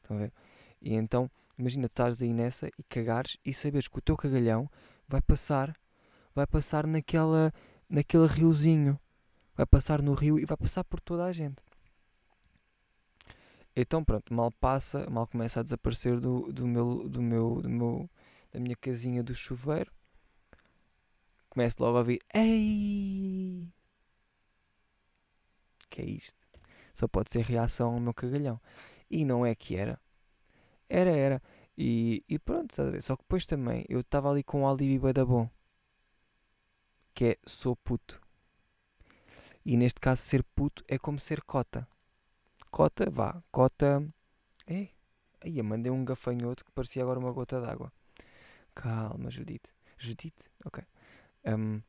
Estão 0.00 0.16
a 0.16 0.20
ver? 0.20 0.32
E 0.80 0.94
então 0.94 1.28
Imagina, 1.58 1.86
estás 1.86 2.22
aí 2.22 2.32
nessa 2.32 2.68
e 2.78 2.82
cagares 2.84 3.36
e 3.44 3.52
saberes 3.52 3.88
que 3.88 3.98
o 3.98 4.00
teu 4.00 4.16
cagalhão 4.16 4.70
vai 5.08 5.20
passar, 5.20 5.74
vai 6.38 6.46
passar 6.46 6.86
naquela, 6.86 7.52
naquele 7.88 8.26
riozinho. 8.26 8.98
Vai 9.56 9.66
passar 9.66 10.00
no 10.00 10.14
rio 10.14 10.38
e 10.38 10.44
vai 10.44 10.56
passar 10.56 10.84
por 10.84 11.00
toda 11.00 11.24
a 11.24 11.32
gente. 11.32 11.56
Então 13.74 14.04
pronto, 14.04 14.32
mal 14.32 14.52
passa, 14.52 15.08
mal 15.10 15.26
começa 15.26 15.60
a 15.60 15.62
desaparecer 15.62 16.20
do, 16.20 16.52
do, 16.52 16.66
meu, 16.66 17.08
do, 17.08 17.20
meu, 17.20 17.60
do 17.60 17.68
meu, 17.68 18.10
da 18.52 18.60
minha 18.60 18.76
casinha 18.76 19.22
do 19.22 19.34
chuveiro. 19.34 19.92
Começo 21.50 21.76
logo 21.80 21.96
a 21.96 22.00
ouvir 22.00 22.20
Ei! 22.32 23.66
Que 25.90 26.02
é 26.02 26.04
isto? 26.04 26.46
Só 26.94 27.08
pode 27.08 27.30
ser 27.30 27.44
reação 27.44 27.94
ao 27.94 28.00
meu 28.00 28.14
cagalhão. 28.14 28.60
E 29.10 29.24
não 29.24 29.44
é 29.44 29.54
que 29.54 29.74
era. 29.74 30.00
Era, 30.88 31.10
era. 31.10 31.42
E, 31.76 32.24
e 32.28 32.38
pronto, 32.38 32.70
estás 32.70 32.88
a 32.88 32.90
ver? 32.92 33.02
Só 33.02 33.16
que 33.16 33.22
depois 33.22 33.46
também 33.46 33.84
eu 33.88 34.00
estava 34.00 34.30
ali 34.30 34.42
com 34.44 34.62
o 34.62 34.68
alibi 34.68 35.12
da 35.12 35.24
bom. 35.24 35.48
Que 37.18 37.24
é 37.24 37.36
sou 37.44 37.74
puto. 37.74 38.20
E 39.64 39.76
neste 39.76 39.98
caso 39.98 40.22
ser 40.22 40.44
puto 40.54 40.84
é 40.86 40.96
como 40.96 41.18
ser 41.18 41.42
cota. 41.42 41.84
Cota, 42.70 43.10
vá, 43.10 43.42
cota. 43.50 44.08
É. 44.68 44.86
Aí 45.40 45.60
mandei 45.60 45.90
um 45.90 46.04
gafanhoto 46.04 46.64
que 46.64 46.70
parecia 46.70 47.02
agora 47.02 47.18
uma 47.18 47.32
gota 47.32 47.60
d'água. 47.60 47.92
Calma, 48.72 49.32
Judite. 49.32 49.74
Judite? 49.96 50.48
Ok. 50.64 50.84
Um, 51.44 51.82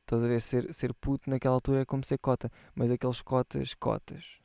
estás 0.00 0.24
a 0.24 0.26
ver? 0.26 0.40
Ser, 0.40 0.74
ser 0.74 0.92
puto 0.92 1.30
naquela 1.30 1.54
altura 1.54 1.82
é 1.82 1.84
como 1.84 2.04
ser 2.04 2.18
cota. 2.18 2.50
Mas 2.74 2.90
aqueles 2.90 3.22
cotas, 3.22 3.72
cotas. 3.74 4.40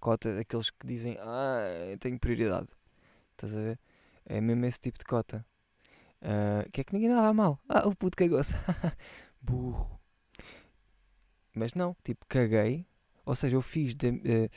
Cotas, 0.00 0.38
aqueles 0.38 0.70
que 0.70 0.86
dizem, 0.86 1.18
ah, 1.20 1.66
tenho 2.00 2.18
prioridade. 2.18 2.68
Estás 3.32 3.54
a 3.54 3.60
ver? 3.60 3.78
É 4.24 4.40
mesmo 4.40 4.64
esse 4.64 4.80
tipo 4.80 4.96
de 4.96 5.04
cota. 5.04 5.44
Uh, 6.22 6.70
que 6.70 6.82
é 6.82 6.84
que 6.84 6.92
ninguém 6.92 7.08
leva 7.08 7.28
a 7.28 7.34
mal. 7.34 7.58
Ah, 7.68 7.88
o 7.88 7.94
puto 7.94 8.16
cagou-se. 8.16 8.52
Burro. 9.40 9.98
Mas 11.54 11.74
não, 11.74 11.96
tipo, 12.04 12.26
caguei. 12.26 12.86
Ou 13.24 13.34
seja, 13.34 13.56
eu 13.56 13.62
fiz, 13.62 13.94
de, 13.94 14.10
uh, 14.10 14.50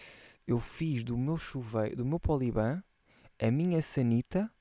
eu 0.47 0.59
fiz 0.59 1.03
do 1.03 1.17
meu 1.17 1.37
chuveiro, 1.37 1.97
do 1.97 2.05
meu 2.05 2.19
poliban, 2.19 2.83
a 3.39 3.51
minha 3.51 3.81
sanita 3.81 4.51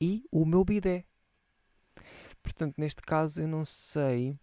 e 0.00 0.24
o 0.30 0.44
meu 0.44 0.64
bidé. 0.64 1.04
Portanto, 2.42 2.74
neste 2.78 3.02
caso, 3.02 3.40
eu 3.40 3.48
não 3.48 3.64
sei. 3.64 4.38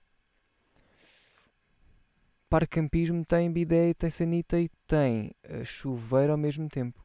Parcampismo 2.50 3.25
tem 3.25 3.51
bidé, 3.51 3.93
tem 3.93 4.10
sanita 4.10 4.60
e 4.60 4.69
tem 4.86 5.31
uh, 5.50 5.63
chuveiro 5.63 6.33
ao 6.33 6.38
mesmo 6.38 6.67
tempo. 6.67 7.03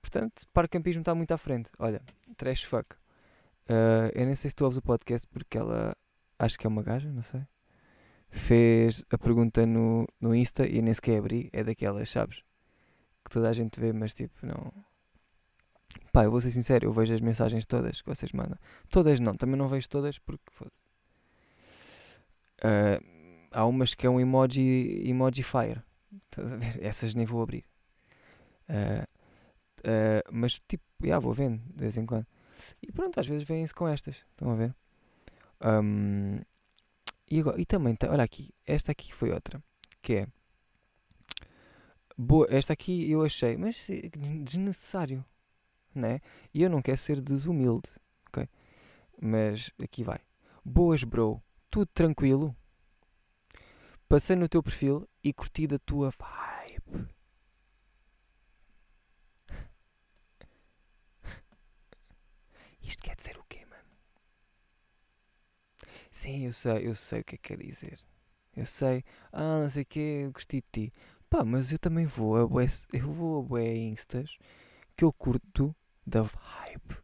Portanto, 0.00 0.46
parcampismo 0.52 1.00
está 1.00 1.14
muito 1.14 1.32
à 1.32 1.38
frente. 1.38 1.70
Olha, 1.78 2.00
trash 2.36 2.62
fuck. 2.64 2.94
Uh, 3.68 4.12
eu 4.14 4.26
nem 4.26 4.34
sei 4.34 4.50
se 4.50 4.56
tu 4.56 4.64
ouves 4.64 4.78
o 4.78 4.82
podcast 4.82 5.26
porque 5.28 5.56
ela, 5.56 5.96
acho 6.38 6.58
que 6.58 6.66
é 6.66 6.68
uma 6.68 6.82
gaja, 6.82 7.10
não 7.10 7.22
sei. 7.22 7.42
Fez 8.28 9.04
a 9.10 9.16
pergunta 9.16 9.64
no, 9.64 10.06
no 10.20 10.34
Insta 10.34 10.66
e 10.66 10.78
eu 10.78 10.82
nem 10.82 10.92
sequer 10.92 11.18
abri. 11.18 11.48
É 11.52 11.62
daquelas, 11.62 12.08
sabes? 12.10 12.42
Que 13.24 13.30
toda 13.30 13.48
a 13.48 13.52
gente 13.52 13.80
vê, 13.80 13.92
mas 13.92 14.12
tipo, 14.12 14.44
não. 14.44 14.72
Pá, 16.12 16.24
eu 16.24 16.30
vou 16.30 16.40
ser 16.40 16.50
sincero, 16.50 16.86
eu 16.86 16.92
vejo 16.92 17.14
as 17.14 17.20
mensagens 17.20 17.64
todas 17.64 18.02
que 18.02 18.08
vocês 18.08 18.32
mandam. 18.32 18.58
Todas 18.90 19.20
não, 19.20 19.34
também 19.36 19.56
não 19.56 19.68
vejo 19.68 19.88
todas 19.88 20.18
porque 20.18 20.44
foda-se. 20.50 20.84
Uh, 22.58 23.46
há 23.50 23.64
umas 23.64 23.94
que 23.94 24.06
é 24.06 24.10
um 24.10 24.20
emoji, 24.20 25.08
emoji 25.08 25.42
fire. 25.42 25.82
Essas 26.80 27.14
nem 27.14 27.24
vou 27.24 27.42
abrir. 27.42 27.64
Uh, 28.68 29.06
mas 30.32 30.60
tipo, 30.66 30.84
já 31.02 31.18
vou 31.18 31.32
vendo 31.32 31.58
de 31.58 31.80
vez 31.80 31.96
em 31.96 32.04
quando. 32.04 32.26
E 32.82 32.92
pronto, 32.92 33.18
às 33.18 33.26
vezes 33.26 33.46
vêm-se 33.46 33.74
com 33.74 33.88
estas. 33.88 34.16
Estão 34.16 34.50
a 34.50 34.54
ver? 34.54 34.74
Um, 35.60 36.40
e, 37.30 37.40
agora, 37.40 37.60
e 37.60 37.64
também, 37.64 37.96
olha 38.08 38.22
aqui, 38.22 38.52
esta 38.66 38.92
aqui 38.92 39.12
foi 39.12 39.30
outra. 39.30 39.62
Que 40.02 40.14
é. 40.14 40.28
Boa, 42.16 42.46
esta 42.50 42.72
aqui 42.72 43.10
eu 43.10 43.22
achei, 43.24 43.56
mas 43.56 43.86
desnecessário. 44.42 45.24
Né? 45.94 46.20
E 46.52 46.62
eu 46.62 46.70
não 46.70 46.82
quero 46.82 46.98
ser 46.98 47.20
desumilde. 47.20 47.88
Ok? 48.28 48.48
Mas 49.20 49.70
aqui 49.82 50.02
vai. 50.04 50.20
Boas, 50.64 51.04
bro. 51.04 51.42
Tudo 51.70 51.86
tranquilo? 51.92 52.54
Passei 54.08 54.36
no 54.36 54.48
teu 54.48 54.62
perfil 54.62 55.08
e 55.22 55.32
curti 55.32 55.66
da 55.66 55.78
tua 55.78 56.10
vibe. 56.10 56.53
Isto 62.84 63.02
quer 63.02 63.16
dizer 63.16 63.36
o 63.38 63.44
quê, 63.48 63.64
mano? 63.66 63.90
Sim, 66.10 66.46
eu 66.46 66.52
sei, 66.52 66.86
eu 66.88 66.94
sei 66.94 67.20
o 67.20 67.24
que 67.24 67.34
é 67.36 67.38
que 67.38 67.48
quer 67.56 67.58
dizer. 67.64 68.00
Eu 68.56 68.66
sei, 68.66 69.04
ah, 69.32 69.60
não 69.60 69.70
sei 69.70 69.82
o 69.82 69.86
que, 69.86 70.00
eu 70.00 70.32
gostei 70.32 70.62
de 70.62 70.88
ti. 70.88 70.94
Pá, 71.30 71.44
mas 71.44 71.72
eu 71.72 71.78
também 71.78 72.06
vou 72.06 72.36
a 72.36 72.46
bué, 72.46 72.66
eu 72.92 73.12
vou 73.12 73.40
a 73.40 73.42
bué 73.42 73.74
instas 73.76 74.36
que 74.96 75.04
eu 75.04 75.12
curto 75.12 75.74
da 76.06 76.22
vibe. 76.22 76.96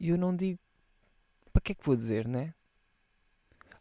E 0.00 0.08
eu 0.08 0.16
não 0.16 0.34
digo, 0.34 0.58
para 1.52 1.62
que 1.62 1.72
é 1.72 1.74
que 1.76 1.84
vou 1.84 1.96
dizer, 1.96 2.28
né? 2.28 2.54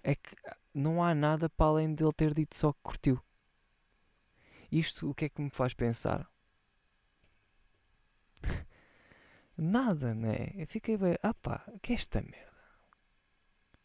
É 0.02 0.16
que 0.16 0.34
não 0.74 1.04
há 1.04 1.14
nada 1.14 1.50
para 1.50 1.66
além 1.66 1.94
dele 1.94 2.14
ter 2.14 2.34
dito 2.34 2.56
só 2.56 2.72
que 2.72 2.80
curtiu. 2.82 3.22
Isto 4.72 5.10
o 5.10 5.16
que 5.16 5.26
é 5.26 5.30
que 5.30 5.42
me 5.42 5.50
faz 5.50 5.74
pensar? 5.74 6.30
Nada, 9.58 10.14
né? 10.14 10.52
Eu 10.56 10.68
fiquei 10.68 10.98
bem. 10.98 11.16
Ah 11.24 11.34
pá, 11.34 11.66
que 11.82 11.94
é 11.94 11.96
esta 11.96 12.22
merda? 12.22 12.56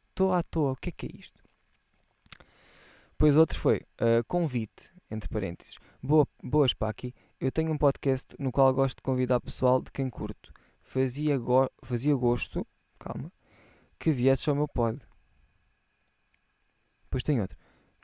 Estou 0.09 0.33
à 0.33 0.43
toa, 0.43 0.73
o 0.73 0.77
que 0.77 0.89
é 0.89 0.93
que 0.93 1.07
é 1.07 1.11
isto? 1.15 1.41
Depois 3.11 3.37
outro 3.37 3.59
foi 3.59 3.83
uh, 4.00 4.25
convite, 4.27 4.93
entre 5.11 5.29
parênteses. 5.29 5.77
Boa, 6.03 6.27
boas, 6.43 6.73
Paqui. 6.73 7.15
Eu 7.39 7.53
tenho 7.53 7.73
um 7.73 7.79
podcast 7.79 8.35
no 8.39 8.50
qual 8.50 8.73
gosto 8.73 8.97
de 8.97 9.03
convidar 9.03 9.41
pessoal 9.41 9.81
de 9.81 9.91
quem 9.93 10.11
curto. 10.11 10.53
Fazia, 10.83 11.39
go 11.39 11.71
fazia 11.83 12.15
gosto, 12.15 12.67
calma, 12.99 13.33
que 13.99 14.11
viesses 14.11 14.47
ao 14.49 14.55
meu 14.55 14.67
pod. 14.67 14.99
Depois 17.05 17.23
tem 17.23 17.41
outro. 17.41 17.59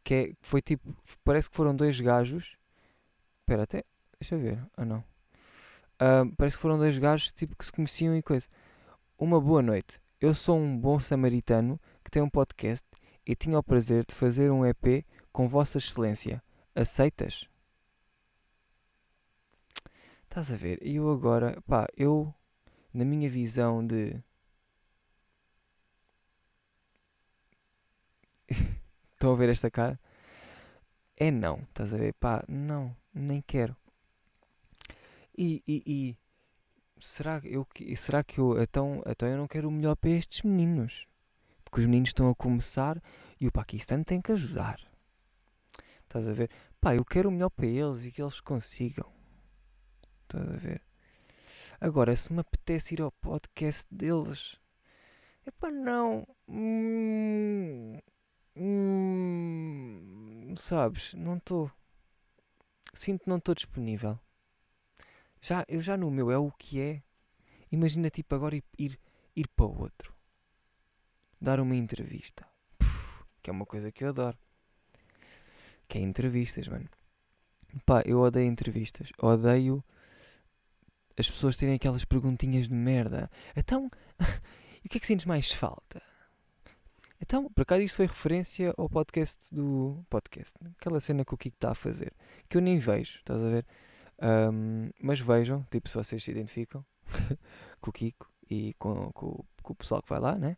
Que 0.04 0.14
é, 0.14 0.32
foi 0.40 0.62
tipo, 0.62 0.94
parece 1.25 1.50
que 1.50 1.56
foram 1.56 1.75
dois 1.75 2.00
gajos. 2.00 2.56
Espera, 3.40 3.62
até, 3.64 3.85
deixa 4.20 4.35
eu 4.35 4.38
ver. 4.38 4.62
Ah 4.76 4.85
não. 4.85 5.02
Uh, 5.96 6.30
parece 6.36 6.56
que 6.56 6.62
foram 6.62 6.78
dois 6.78 6.98
gajos 6.98 7.32
tipo, 7.32 7.56
que 7.56 7.64
se 7.64 7.72
conheciam 7.72 8.16
e 8.16 8.22
coisa. 8.22 8.46
Uma 9.18 9.40
boa 9.40 9.62
noite. 9.62 10.00
Eu 10.20 10.34
sou 10.34 10.58
um 10.58 10.78
bom 10.78 11.00
samaritano 11.00 11.80
que 12.04 12.10
tem 12.10 12.22
um 12.22 12.28
podcast 12.28 12.86
e 13.26 13.34
tinha 13.34 13.58
o 13.58 13.62
prazer 13.62 14.04
de 14.06 14.14
fazer 14.14 14.50
um 14.50 14.64
EP 14.64 15.04
com 15.32 15.48
Vossa 15.48 15.78
Excelência. 15.78 16.42
Aceitas? 16.74 17.48
Estás 20.24 20.52
a 20.52 20.56
ver? 20.56 20.78
E 20.82 20.96
eu 20.96 21.10
agora, 21.10 21.60
pá, 21.66 21.86
eu, 21.96 22.34
na 22.92 23.04
minha 23.04 23.28
visão 23.30 23.84
de. 23.86 24.22
Estão 29.14 29.32
a 29.32 29.36
ver 29.36 29.48
esta 29.48 29.70
cara? 29.70 29.98
É 31.16 31.30
não, 31.30 31.60
estás 31.68 31.94
a 31.94 31.96
ver? 31.96 32.12
Pá, 32.14 32.44
não, 32.48 32.94
nem 33.14 33.40
quero. 33.40 33.74
E, 35.36 35.62
e, 35.66 35.82
e 35.86 36.16
será, 37.00 37.40
eu, 37.44 37.66
será 37.96 38.24
que 38.24 38.38
eu 38.38 38.60
então, 38.60 39.02
então 39.06 39.28
eu 39.28 39.36
não 39.36 39.46
quero 39.46 39.68
o 39.68 39.72
melhor 39.72 39.96
para 39.96 40.10
estes 40.10 40.42
meninos? 40.42 41.06
Porque 41.64 41.80
os 41.80 41.86
meninos 41.86 42.10
estão 42.10 42.30
a 42.30 42.34
começar 42.34 43.02
e 43.40 43.46
o 43.46 43.52
Paquistão 43.52 44.02
tem 44.02 44.20
que 44.20 44.32
ajudar. 44.32 44.80
Estás 46.04 46.26
a 46.28 46.32
ver? 46.32 46.50
Pá, 46.80 46.94
eu 46.94 47.04
quero 47.04 47.28
o 47.28 47.32
melhor 47.32 47.50
para 47.50 47.66
eles 47.66 48.04
e 48.04 48.12
que 48.12 48.22
eles 48.22 48.40
consigam. 48.40 49.12
Estás 50.22 50.48
a 50.48 50.56
ver? 50.56 50.82
Agora, 51.80 52.16
se 52.16 52.32
me 52.32 52.40
apetece 52.40 52.94
ir 52.94 53.02
ao 53.02 53.12
podcast 53.12 53.86
deles, 53.90 54.58
é 55.44 55.50
pá, 55.50 55.70
não. 55.70 56.26
Hum, 56.48 57.98
hum, 58.56 60.54
sabes? 60.56 61.12
Não 61.14 61.36
estou. 61.36 61.70
Sinto 62.94 63.24
que 63.24 63.28
não 63.28 63.36
estou 63.36 63.54
disponível. 63.54 64.18
Já, 65.46 65.64
eu 65.68 65.78
já 65.78 65.96
no 65.96 66.10
meu 66.10 66.28
é 66.28 66.36
o 66.36 66.50
que 66.50 66.80
é. 66.80 67.02
Imagina 67.70 68.10
tipo 68.10 68.34
agora 68.34 68.56
ir, 68.56 68.64
ir, 68.76 68.98
ir 69.36 69.46
para 69.46 69.66
o 69.66 69.80
outro. 69.80 70.12
Dar 71.40 71.60
uma 71.60 71.76
entrevista. 71.76 72.44
Puf, 72.76 73.24
que 73.40 73.48
é 73.48 73.52
uma 73.52 73.64
coisa 73.64 73.92
que 73.92 74.02
eu 74.02 74.08
adoro. 74.08 74.36
Que 75.86 75.98
é 75.98 76.00
entrevistas, 76.00 76.66
mano. 76.66 76.88
Pá, 77.84 78.02
eu 78.04 78.18
odeio 78.18 78.50
entrevistas. 78.50 79.12
Odeio 79.22 79.84
as 81.16 81.30
pessoas 81.30 81.56
terem 81.56 81.76
aquelas 81.76 82.04
perguntinhas 82.04 82.66
de 82.66 82.74
merda. 82.74 83.30
Então, 83.54 83.88
e 84.82 84.88
o 84.88 84.90
que 84.90 84.98
é 84.98 85.00
que 85.00 85.06
sentes 85.06 85.26
mais 85.26 85.52
falta? 85.52 86.02
Então, 87.20 87.48
por 87.52 87.62
acaso 87.62 87.82
isto 87.82 87.94
foi 87.94 88.06
referência 88.06 88.74
ao 88.76 88.90
podcast 88.90 89.54
do 89.54 90.04
podcast, 90.10 90.54
aquela 90.76 90.98
cena 90.98 91.24
que 91.24 91.34
o 91.34 91.38
Kiko 91.38 91.56
está 91.56 91.70
a 91.70 91.74
fazer, 91.74 92.12
que 92.48 92.56
eu 92.56 92.60
nem 92.60 92.78
vejo, 92.78 93.18
estás 93.18 93.40
a 93.40 93.48
ver? 93.48 93.66
Um, 94.23 94.90
mas 95.00 95.20
vejam, 95.20 95.62
tipo, 95.70 95.88
se 95.88 95.94
vocês 95.94 96.23
se 96.23 96.30
identificam 96.30 96.85
com 97.80 97.90
o 97.90 97.92
Kiko 97.92 98.30
e 98.50 98.75
com, 98.75 99.12
com, 99.12 99.44
com, 99.62 99.73
o 99.73 99.76
pessoal 99.76 100.02
que 100.02 100.08
vai 100.08 100.20
lá, 100.20 100.37
né? 100.37 100.56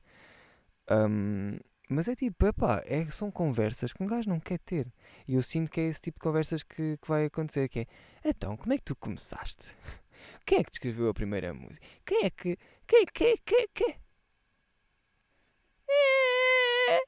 Um, 0.91 1.59
mas 1.89 2.07
é 2.07 2.15
tipo, 2.15 2.47
epá, 2.47 2.83
é, 2.87 3.05
são 3.11 3.31
conversas 3.31 3.93
que 3.93 4.03
um 4.03 4.07
gajo 4.07 4.29
não 4.29 4.39
quer 4.39 4.59
ter. 4.59 4.93
E 5.27 5.35
eu 5.35 5.43
sinto 5.43 5.71
que 5.71 5.81
é 5.81 5.85
esse 5.85 6.01
tipo 6.01 6.19
de 6.19 6.23
conversas 6.23 6.63
que, 6.63 6.99
que 6.99 7.09
vai 7.09 7.25
acontecer, 7.25 7.69
que 7.69 7.81
é, 7.81 7.87
então, 8.25 8.57
como 8.57 8.73
é 8.73 8.77
que 8.77 8.85
tu 8.85 8.95
começaste? 8.97 9.75
Quem 10.45 10.59
é 10.59 10.65
que 10.65 10.71
te 10.71 10.75
escreveu 10.75 11.09
a 11.09 11.15
primeira 11.15 11.55
música? 11.55 11.87
Quem 12.05 12.25
é 12.25 12.31
que... 12.31 12.59
Quem, 12.87 13.05
quem, 13.07 13.37
quem, 13.45 13.69
quem? 13.75 13.97
É, 15.89 17.01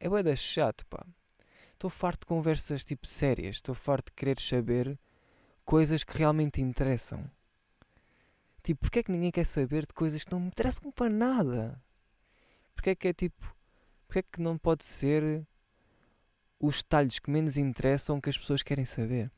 é 0.00 0.08
bué 0.08 0.36
chato, 0.36 0.86
pá. 0.86 1.04
Estou 1.72 1.90
farto 1.90 2.20
de 2.20 2.26
conversas, 2.26 2.84
tipo, 2.84 3.06
sérias. 3.06 3.56
Estou 3.56 3.74
farto 3.74 4.06
de 4.06 4.12
querer 4.12 4.38
saber 4.38 4.98
coisas 5.64 6.04
que 6.04 6.16
realmente 6.16 6.60
interessam. 6.60 7.30
Tipo, 8.62 8.82
porque 8.82 9.00
é 9.00 9.02
que 9.02 9.12
ninguém 9.12 9.30
quer 9.30 9.44
saber 9.44 9.86
de 9.86 9.92
coisas 9.92 10.24
que 10.24 10.32
não 10.32 10.40
me 10.40 10.46
interessam 10.46 10.90
para 10.92 11.10
nada? 11.10 11.82
Porque 12.74 12.90
é 12.90 12.94
que 12.94 13.08
é 13.08 13.12
tipo. 13.12 13.56
Porque 14.06 14.20
é 14.20 14.22
que 14.22 14.40
não 14.40 14.56
pode 14.58 14.84
ser 14.84 15.46
os 16.60 16.76
detalhes 16.76 17.18
que 17.18 17.30
menos 17.30 17.56
interessam 17.56 18.20
que 18.20 18.30
as 18.30 18.38
pessoas 18.38 18.62
querem 18.62 18.84
saber? 18.84 19.30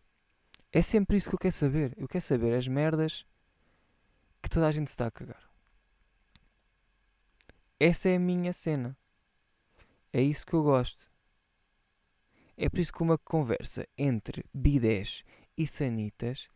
É 0.71 0.83
sempre 0.83 1.16
isso 1.16 1.28
que 1.28 1.37
eu 1.37 1.38
quero 1.38 1.54
saber. 1.54 1.95
Eu 1.97 2.09
quero 2.09 2.25
saber 2.25 2.54
as 2.54 2.69
merdas 2.69 3.25
que 4.43 4.49
toda 4.49 4.66
a 4.66 4.73
gente 4.73 4.88
está 4.88 5.07
a 5.07 5.11
cagar. 5.11 5.50
Essa 7.81 8.11
é 8.11 8.16
a 8.16 8.21
minha 8.21 8.52
cena. 8.52 8.97
É 10.12 10.21
isso 10.21 10.45
que 10.45 10.54
eu 10.54 10.62
gosto. 10.62 11.11
É 12.57 12.69
por 12.69 12.78
isso 12.78 12.93
que 12.93 13.02
uma 13.02 13.19
conversa 13.19 13.87
entre 13.97 14.45
bidés 14.52 15.25
e 15.56 15.66
sanitas 15.66 16.49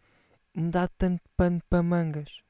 me 0.55 0.71
dá 0.71 0.89
tanto 0.89 1.23
pano 1.37 1.63
para 1.69 1.83
mangas. 1.83 2.43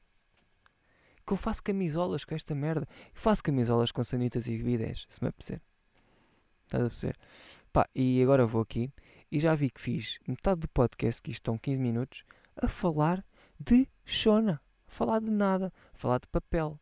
Que 1.25 1.33
eu 1.33 1.37
faço 1.37 1.63
camisolas 1.63 2.25
com 2.25 2.33
esta 2.33 2.55
merda. 2.55 2.87
Eu 3.13 3.21
faço 3.21 3.43
camisolas 3.43 3.91
com 3.91 4.03
sanitas 4.03 4.47
e 4.47 4.57
bidés, 4.57 5.05
se 5.09 5.21
me 5.21 5.29
apetecer. 5.29 5.61
Estás 6.65 6.83
a 6.83 6.87
perceber? 6.87 7.17
Pá, 7.71 7.87
e 7.93 8.21
agora 8.23 8.47
vou 8.47 8.61
aqui 8.61 8.91
e 9.31 9.39
já 9.39 9.53
vi 9.53 9.69
que 9.69 9.79
fiz 9.79 10.19
metade 10.27 10.61
do 10.61 10.69
podcast, 10.69 11.21
que 11.21 11.29
isto 11.29 11.41
estão 11.41 11.57
15 11.57 11.79
minutos, 11.79 12.23
a 12.55 12.67
falar 12.67 13.23
de 13.59 13.87
chona. 14.03 14.59
A 14.87 14.91
falar 14.91 15.19
de 15.19 15.29
nada. 15.29 15.71
A 15.93 15.97
falar 15.97 16.19
de 16.19 16.27
papel. 16.27 16.79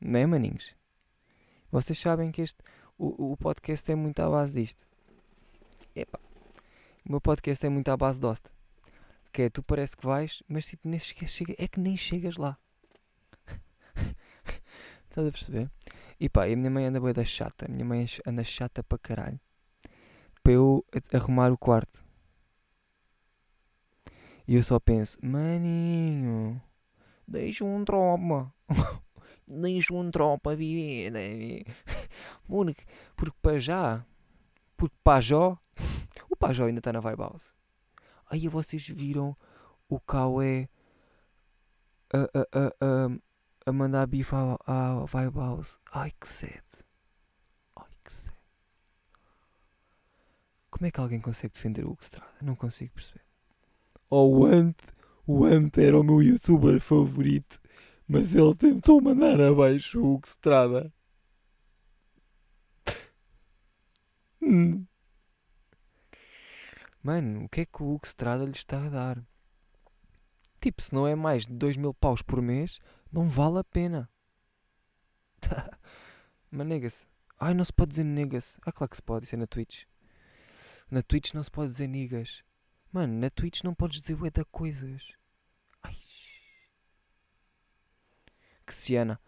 Não 0.00 0.18
é, 0.18 0.26
maninhos? 0.26 0.74
Vocês 1.70 1.98
sabem 1.98 2.32
que 2.32 2.42
este, 2.42 2.58
o, 2.98 3.32
o 3.32 3.36
podcast 3.36 3.90
é 3.90 3.94
muito 3.94 4.18
à 4.20 4.28
base 4.28 4.52
disto. 4.52 4.84
Epá. 5.94 6.18
O 7.04 7.10
meu 7.10 7.20
podcast 7.20 7.66
é 7.66 7.68
muito 7.68 7.88
à 7.88 7.96
base 7.96 8.20
de 8.20 8.26
hosta. 8.26 8.50
Que 9.32 9.42
é, 9.42 9.50
tu 9.50 9.62
parece 9.62 9.96
que 9.96 10.06
vais, 10.06 10.42
mas 10.46 10.66
tipo, 10.66 10.88
nem 10.88 10.98
chega, 10.98 11.54
é 11.58 11.66
que 11.66 11.80
nem 11.80 11.96
chegas 11.96 12.36
lá. 12.36 12.56
Estás 15.08 15.26
a 15.26 15.32
perceber? 15.32 15.70
E 16.20 16.28
pá, 16.28 16.46
e 16.46 16.52
a 16.52 16.56
minha 16.56 16.70
mãe 16.70 16.86
anda 16.86 17.00
bem 17.00 17.12
da 17.12 17.24
chata. 17.24 17.66
A 17.66 17.68
minha 17.68 17.84
mãe 17.84 18.06
anda 18.24 18.44
chata 18.44 18.84
para 18.84 18.98
caralho. 18.98 19.40
Para 20.42 20.52
eu 20.52 20.84
arrumar 21.12 21.50
o 21.50 21.58
quarto. 21.58 22.04
E 24.46 24.54
eu 24.54 24.62
só 24.62 24.78
penso, 24.78 25.18
maninho, 25.22 26.62
deixa 27.26 27.64
um 27.64 27.84
tropa. 27.84 28.54
deixa 29.46 29.92
um 29.92 30.10
tropa 30.10 30.54
viver. 30.54 31.10
Né? 31.10 31.64
Porque, 32.46 32.84
porque 33.16 33.38
para 33.40 33.58
já, 33.58 34.04
porque 34.76 34.94
Pajó, 35.02 35.52
o 35.52 35.91
Pajó 36.42 36.64
ainda 36.64 36.80
está 36.80 36.92
na 36.92 36.98
Vibe 36.98 37.20
House. 37.20 37.52
Aí 38.28 38.48
vocês 38.48 38.84
viram 38.88 39.36
o 39.88 40.00
Cauê 40.00 40.68
a, 42.12 42.18
a, 42.18 42.66
a, 42.80 43.08
a, 43.66 43.72
mandar 43.72 44.08
bife 44.08 44.34
à, 44.34 44.58
à 44.66 45.04
Vibe 45.04 45.36
House. 45.36 45.78
Ai 45.92 46.12
que 46.20 46.26
sede. 46.26 46.84
Ai 47.76 47.92
que 48.04 48.12
sede. 48.12 48.36
Como 50.68 50.84
é 50.84 50.90
que 50.90 50.98
alguém 50.98 51.20
consegue 51.20 51.54
defender 51.54 51.84
o 51.84 51.92
Hugo 51.92 52.02
Estrada? 52.02 52.32
Não 52.42 52.56
consigo 52.56 52.92
perceber. 52.92 53.24
Oh, 54.10 54.40
o 54.40 54.44
Ant, 54.44 54.76
o 55.24 55.44
Ant 55.44 55.78
era 55.78 55.96
o 55.96 56.02
meu 56.02 56.20
youtuber 56.20 56.80
favorito, 56.80 57.60
mas 58.08 58.34
ele 58.34 58.56
tentou 58.56 59.00
mandar 59.00 59.40
abaixo 59.40 60.00
o 60.02 60.14
Hugo 60.14 60.26
Estrada. 60.26 60.92
Hum. 64.44 64.84
Mano, 67.02 67.44
o 67.44 67.48
que 67.48 67.62
é 67.62 67.66
que 67.66 67.82
o 67.82 67.94
Hugo 67.94 68.06
Estrada 68.06 68.44
lhe 68.44 68.52
está 68.52 68.86
a 68.86 68.88
dar? 68.88 69.22
Tipo, 70.60 70.80
se 70.80 70.94
não 70.94 71.06
é 71.06 71.16
mais 71.16 71.46
de 71.46 71.52
2 71.54 71.76
mil 71.76 71.92
paus 71.92 72.22
por 72.22 72.40
mês, 72.40 72.78
não 73.10 73.26
vale 73.26 73.58
a 73.58 73.64
pena. 73.64 74.08
Mas 76.50 76.66
nega-se. 76.66 77.06
Ai, 77.40 77.54
não 77.54 77.64
se 77.64 77.72
pode 77.72 77.90
dizer 77.90 78.04
nega-se. 78.04 78.60
Ah, 78.64 78.70
claro 78.70 78.88
que 78.88 78.96
se 78.96 79.02
pode, 79.02 79.24
isso 79.26 79.34
é 79.34 79.38
na 79.38 79.46
Twitch. 79.48 79.84
Na 80.88 81.02
Twitch 81.02 81.34
não 81.34 81.42
se 81.42 81.50
pode 81.50 81.72
dizer 81.72 81.88
niggas. 81.88 82.44
Mano, 82.92 83.14
na 83.18 83.30
Twitch 83.30 83.62
não 83.64 83.74
podes 83.74 84.00
dizer 84.00 84.14
ué 84.22 84.30
da 84.30 84.44
coisas. 84.44 85.02
Ai. 85.82 85.96
Que 88.64 88.72
ciana. 88.72 89.18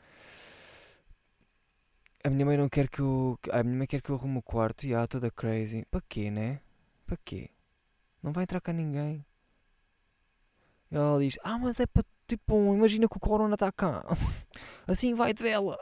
A 2.22 2.30
minha 2.30 2.46
mãe 2.46 2.56
não 2.56 2.68
quer 2.68 2.88
que 2.88 3.00
eu. 3.00 3.38
A 3.50 3.62
minha 3.62 3.78
mãe 3.78 3.86
quer 3.86 4.00
que 4.00 4.10
eu 4.10 4.14
arrume 4.14 4.38
o 4.38 4.42
quarto 4.42 4.86
e 4.86 4.94
ah, 4.94 5.06
toda 5.06 5.30
crazy. 5.30 5.84
Para 5.90 6.02
quê, 6.02 6.30
né? 6.30 6.60
Para 7.06 7.16
quê? 7.16 7.50
Não 8.24 8.32
vai 8.32 8.44
entrar 8.44 8.58
cá 8.58 8.72
ninguém. 8.72 9.22
Ela 10.90 11.18
diz: 11.18 11.38
Ah, 11.44 11.58
mas 11.58 11.78
é 11.78 11.86
para 11.86 12.02
tipo. 12.26 12.74
Imagina 12.74 13.06
que 13.06 13.18
o 13.18 13.20
Corona 13.20 13.52
está 13.52 13.70
cá. 13.70 14.02
assim 14.88 15.12
vai 15.12 15.34
de 15.34 15.42
vela. 15.42 15.78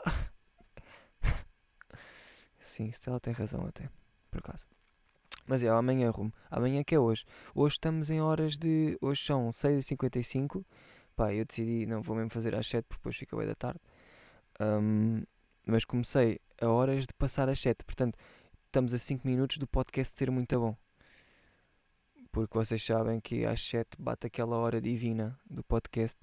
Sim, 2.59 2.91
ela 3.07 3.17
tem 3.21 3.31
razão 3.31 3.65
até. 3.65 3.89
Por 4.29 4.39
acaso. 4.39 4.65
Mas 5.47 5.63
é, 5.63 5.69
amanhã 5.69 6.09
arrumo. 6.09 6.33
Amanhã 6.51 6.83
que 6.83 6.93
é 6.93 6.99
hoje. 6.99 7.23
Hoje 7.55 7.75
estamos 7.75 8.09
em 8.09 8.19
horas 8.19 8.57
de. 8.57 8.97
Hoje 8.99 9.23
são 9.23 9.49
6h55. 9.49 10.65
Pá, 11.15 11.33
eu 11.33 11.45
decidi, 11.45 11.85
não 11.85 12.01
vou 12.01 12.13
mesmo 12.13 12.29
fazer 12.29 12.53
às 12.55 12.67
7 12.67 12.83
porque 12.83 12.99
depois 12.99 13.15
fica 13.15 13.37
bem 13.37 13.47
da 13.47 13.55
tarde. 13.55 13.79
Um, 14.59 15.23
mas 15.65 15.85
comecei 15.85 16.41
a 16.59 16.67
horas 16.67 17.07
de 17.07 17.13
passar 17.13 17.47
às 17.47 17.61
7. 17.61 17.85
Portanto, 17.85 18.19
estamos 18.65 18.93
a 18.93 18.99
5 18.99 19.25
minutos 19.25 19.57
do 19.57 19.65
podcast 19.65 20.17
ser 20.17 20.29
muito 20.29 20.59
bom. 20.59 20.75
Porque 22.33 22.57
vocês 22.57 22.83
sabem 22.83 23.19
que 23.21 23.45
às 23.45 23.61
7 23.61 23.89
bate 23.99 24.25
aquela 24.25 24.57
hora 24.57 24.81
divina 24.81 25.39
do 25.47 25.63
podcast. 25.63 26.17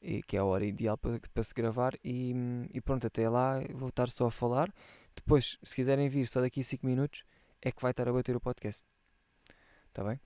E, 0.00 0.22
que 0.22 0.36
é 0.36 0.40
a 0.40 0.44
hora 0.44 0.64
ideal 0.64 0.98
para, 0.98 1.18
para 1.32 1.42
se 1.42 1.54
gravar. 1.54 1.94
E, 2.04 2.34
e 2.72 2.80
pronto, 2.82 3.06
até 3.06 3.26
lá 3.30 3.58
vou 3.72 3.88
estar 3.88 4.10
só 4.10 4.26
a 4.26 4.30
falar. 4.30 4.70
Depois, 5.16 5.58
se 5.62 5.74
quiserem 5.74 6.06
vir 6.06 6.26
só 6.26 6.42
daqui 6.42 6.60
a 6.60 6.62
5 6.62 6.86
minutos, 6.86 7.24
é 7.62 7.72
que 7.72 7.80
vai 7.80 7.92
estar 7.92 8.06
a 8.06 8.12
bater 8.12 8.36
o 8.36 8.40
podcast. 8.40 8.84
Está 9.88 10.04
bem? 10.04 10.20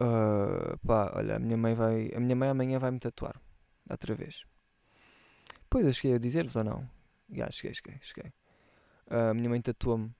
Uh, 0.00 0.78
pá, 0.86 1.12
olha, 1.16 1.34
a 1.34 1.38
minha 1.40 1.56
mãe 1.56 1.74
vai. 1.74 2.12
A 2.14 2.20
minha 2.20 2.36
mãe 2.36 2.48
amanhã 2.48 2.78
vai 2.78 2.92
me 2.92 3.00
tatuar. 3.00 3.42
Outra 3.90 4.14
vez. 4.14 4.44
Pois 5.68 5.84
eu 5.84 5.92
cheguei 5.92 6.14
a 6.14 6.18
dizer-vos 6.20 6.54
ou 6.54 6.62
não? 6.62 6.88
Já, 7.28 7.50
cheguei, 7.50 7.74
cheguei, 7.74 7.98
cheguei. 8.02 8.32
Uh, 9.10 9.30
a 9.30 9.34
minha 9.34 9.50
mãe 9.50 9.60
tatuou-me. 9.60 10.14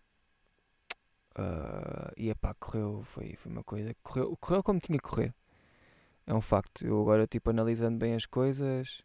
Uh, 1.36 2.12
e 2.16 2.30
epá, 2.30 2.54
correu, 2.54 3.02
foi, 3.04 3.34
foi 3.36 3.50
uma 3.50 3.64
coisa. 3.64 3.94
Correu, 4.02 4.36
correu 4.36 4.62
como 4.62 4.78
tinha 4.78 4.98
que 4.98 5.08
correr. 5.08 5.34
É 6.26 6.34
um 6.34 6.40
facto. 6.40 6.86
Eu 6.86 7.00
agora, 7.00 7.26
tipo, 7.26 7.50
analisando 7.50 7.98
bem 7.98 8.14
as 8.14 8.26
coisas, 8.26 9.02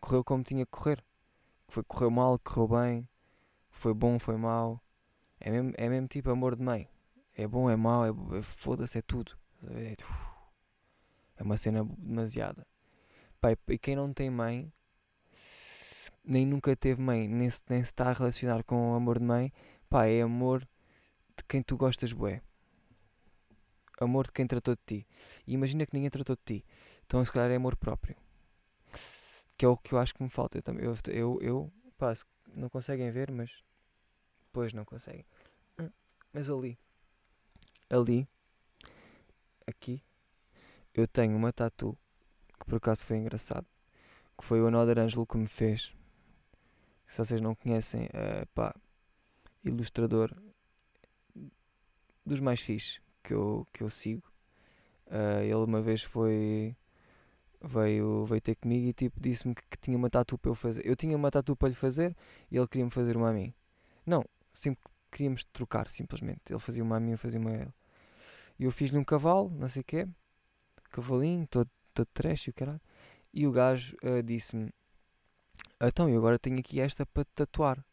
correu 0.00 0.22
como 0.22 0.42
tinha 0.44 0.64
que 0.64 0.72
correr. 0.72 1.02
Foi, 1.68 1.82
correu 1.84 2.10
mal, 2.10 2.38
correu 2.38 2.68
bem. 2.68 3.08
Foi 3.70 3.94
bom, 3.94 4.18
foi 4.18 4.36
mau. 4.36 4.80
É 5.40 5.50
mesmo, 5.50 5.72
é 5.76 5.88
mesmo 5.88 6.08
tipo 6.08 6.30
amor 6.30 6.56
de 6.56 6.62
mãe. 6.62 6.88
É 7.36 7.46
bom, 7.46 7.68
é 7.68 7.76
mau, 7.76 8.04
é, 8.04 8.10
é 8.38 8.42
foda-se, 8.42 8.98
é 8.98 9.02
tudo. 9.02 9.36
É, 9.70 9.96
é 11.36 11.42
uma 11.42 11.56
cena 11.56 11.84
demasiada. 11.98 12.66
Pai, 13.40 13.56
e 13.68 13.78
quem 13.78 13.96
não 13.96 14.12
tem 14.12 14.30
mãe, 14.30 14.72
nem 16.24 16.46
nunca 16.46 16.74
teve 16.76 17.00
mãe, 17.00 17.28
nem 17.28 17.50
se, 17.50 17.62
nem 17.68 17.82
se 17.82 17.90
está 17.90 18.10
a 18.10 18.12
relacionar 18.12 18.62
com 18.64 18.92
o 18.92 18.94
amor 18.94 19.18
de 19.18 19.24
mãe, 19.24 19.52
pá, 19.90 20.06
é 20.06 20.22
amor 20.22 20.66
de 21.36 21.44
quem 21.44 21.62
tu 21.62 21.76
gostas, 21.76 22.12
bué. 22.12 22.42
Amor 24.00 24.26
de 24.26 24.32
quem 24.32 24.46
tratou 24.46 24.74
de 24.74 24.82
ti. 24.84 25.06
E 25.46 25.52
imagina 25.54 25.86
que 25.86 25.94
ninguém 25.94 26.10
tratou 26.10 26.36
de 26.36 26.42
ti. 26.44 26.64
Então, 27.06 27.24
se 27.24 27.32
calhar, 27.32 27.50
é 27.50 27.56
amor 27.56 27.76
próprio. 27.76 28.16
Que 29.56 29.64
é 29.64 29.68
o 29.68 29.76
que 29.76 29.92
eu 29.92 29.98
acho 29.98 30.14
que 30.14 30.22
me 30.22 30.30
falta. 30.30 30.58
Eu, 30.58 30.62
também, 30.62 30.84
eu, 30.84 30.96
eu, 31.06 31.38
eu 31.40 31.72
pá, 31.96 32.14
não 32.54 32.68
conseguem 32.68 33.10
ver, 33.10 33.30
mas. 33.30 33.62
Pois 34.52 34.72
não 34.72 34.84
conseguem. 34.84 35.24
Hum, 35.78 35.90
mas 36.32 36.50
ali. 36.50 36.78
Ali 37.88 38.26
aqui, 39.66 40.02
eu 40.92 41.06
tenho 41.06 41.36
uma 41.36 41.52
tatu 41.52 41.96
que 42.58 42.66
por 42.66 42.76
acaso 42.76 43.04
foi 43.04 43.16
engraçado. 43.16 43.66
Que 44.36 44.44
foi 44.44 44.60
o 44.60 44.66
Another 44.66 44.98
Ângelo 44.98 45.26
que 45.26 45.36
me 45.36 45.46
fez. 45.46 45.94
Se 47.06 47.18
vocês 47.18 47.40
não 47.40 47.54
conhecem, 47.54 48.08
é 48.12 48.44
pá, 48.46 48.74
ilustrador 49.62 50.34
dos 52.24 52.40
mais 52.40 52.60
fixes 52.60 53.00
que 53.22 53.32
eu, 53.34 53.66
que 53.72 53.82
eu 53.82 53.90
sigo. 53.90 54.22
Uh, 55.06 55.42
ele 55.42 55.54
uma 55.54 55.82
vez 55.82 56.02
foi. 56.02 56.76
Veio, 57.62 58.26
veio 58.26 58.40
ter 58.42 58.56
comigo 58.56 58.88
e 58.88 58.92
tipo 58.92 59.18
disse-me 59.18 59.54
que, 59.54 59.62
que, 59.70 59.78
tinha 59.78 59.96
uma 59.96 60.10
tatu 60.10 60.36
para 60.36 60.50
eu 60.50 60.54
fazer. 60.54 60.86
Eu 60.86 60.94
tinha 60.94 61.16
uma 61.16 61.30
tatu 61.30 61.56
para 61.56 61.68
lhe 61.68 61.74
fazer 61.74 62.14
e 62.50 62.56
ele 62.56 62.68
queria-me 62.68 62.90
fazer 62.90 63.16
uma 63.16 63.30
a 63.30 63.32
mim. 63.32 63.54
Não, 64.04 64.22
sempre 64.52 64.84
queríamos 65.10 65.44
trocar, 65.44 65.88
simplesmente. 65.88 66.42
Ele 66.50 66.58
fazia 66.58 66.82
uma 66.82 66.96
a 66.96 67.00
mim, 67.00 67.12
eu 67.12 67.18
fazia 67.18 67.40
uma 67.40 67.50
a 67.50 67.54
ele. 67.54 67.74
E 68.58 68.64
eu 68.64 68.70
fiz-lhe 68.70 68.98
um 68.98 69.04
cavalo, 69.04 69.50
não 69.50 69.68
sei 69.68 69.80
o 69.80 69.84
quê, 69.84 70.06
cavalinho, 70.90 71.46
todo, 71.46 71.70
todo 71.94 72.06
trash 72.12 72.48
e 72.48 72.50
o 72.50 72.52
caralho. 72.52 72.80
E 73.32 73.46
o 73.46 73.52
gajo 73.52 73.96
uh, 74.02 74.22
disse-me: 74.22 74.70
Então, 75.80 76.08
eu 76.08 76.18
agora 76.18 76.38
tenho 76.38 76.58
aqui 76.58 76.80
esta 76.80 77.06
para 77.06 77.24
tatuar. 77.24 77.84